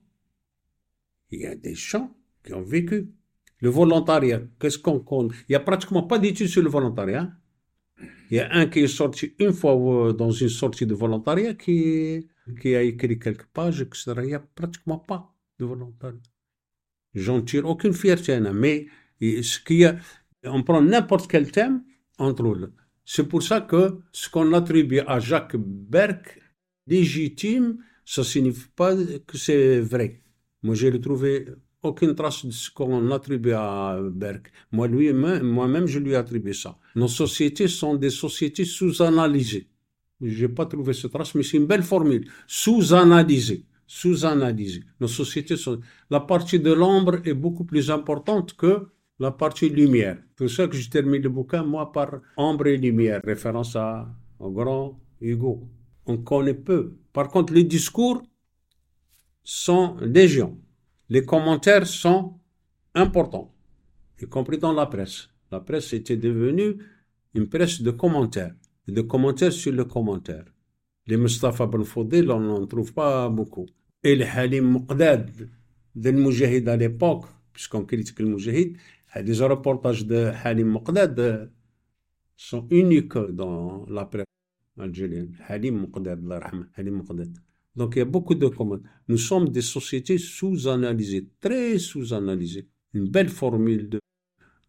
[1.31, 2.15] Il y a des gens
[2.45, 3.13] qui ont vécu.
[3.61, 5.35] Le volontariat, qu'est-ce qu'on connaît?
[5.49, 7.33] Il n'y a pratiquement pas d'études sur le volontariat.
[8.31, 11.55] Il y a un qui est sorti une fois euh, dans une sortie de volontariat
[11.55, 12.29] qui,
[12.65, 14.13] a écrit quelques pages, etc.
[14.19, 16.19] Il n'y a pratiquement pas de volontariat.
[17.15, 18.87] J'en tire aucune fierté, mais
[19.21, 19.97] ce qu'il y a,
[20.45, 21.83] on prend n'importe quel thème,
[22.19, 22.71] on trouve.
[23.05, 26.39] C'est pour ça que ce qu'on attribue à Jacques Berck,
[26.87, 28.95] légitime, ça signifie pas
[29.27, 30.23] que c'est vrai.
[30.63, 31.47] Moi, j'ai trouvé
[31.89, 34.53] aucune trace de ce qu'on attribue à Berck.
[34.73, 36.79] Moi, lui-même, moi-même, je lui attribue ça.
[36.95, 39.69] Nos sociétés sont des sociétés sous-analysées.
[40.21, 42.29] J'ai pas trouvé cette trace, mais c'est une belle formule.
[42.47, 43.65] Sous-analysées.
[43.87, 44.85] Sous-analysées.
[45.01, 45.81] Nos sociétés sont,
[46.11, 50.19] la partie de l'ombre est beaucoup plus importante que la partie lumière.
[50.37, 54.09] C'est pour ça que je termine le bouquin, moi, par ombre et lumière, référence à,
[54.39, 55.69] au grand Hugo.
[56.07, 56.97] On connaît peu.
[57.13, 58.23] Par contre, les discours
[59.43, 60.59] sont légion.
[61.11, 62.35] Les commentaires sont
[62.95, 63.51] importants,
[64.21, 65.31] y compris dans la presse.
[65.51, 66.77] La presse était devenue
[67.33, 68.55] une presse de commentaires,
[68.87, 70.45] de commentaires sur le commentaire.
[71.07, 73.65] Les Mustafa Ben Fodil, on n'en trouve pas beaucoup.
[74.03, 75.31] Et les Halim Muqdad,
[75.95, 78.77] de Moujahid à l'époque, puisqu'on critique le Moujahid,
[79.17, 81.51] les reportages de Halim Muqdad
[82.37, 84.27] sont uniques dans la presse
[84.79, 85.35] algérienne.
[85.49, 86.21] Halim Muqdad,
[86.77, 87.48] Halim Muqdad.
[87.79, 88.91] Donc il y a beaucoup de commentaires.
[89.07, 92.67] Nous sommes des sociétés sous-analysées, très sous-analysées.
[92.93, 94.01] Une belle formule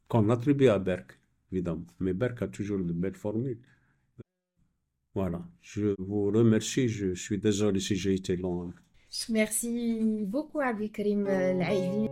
[0.07, 1.19] qu'on attribue à Berck,
[1.51, 1.87] évidemment.
[1.99, 3.57] Mais Berck a toujours de belles formules.
[5.15, 6.87] Voilà, je vous remercie.
[6.87, 8.71] Je suis désolé si j'ai été long.
[9.29, 12.09] Merci beaucoup, Abdelkrim Laïli.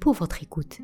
[0.00, 0.78] Pour votre écoute.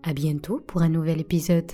[0.03, 1.71] À bientôt pour un nouvel épisode.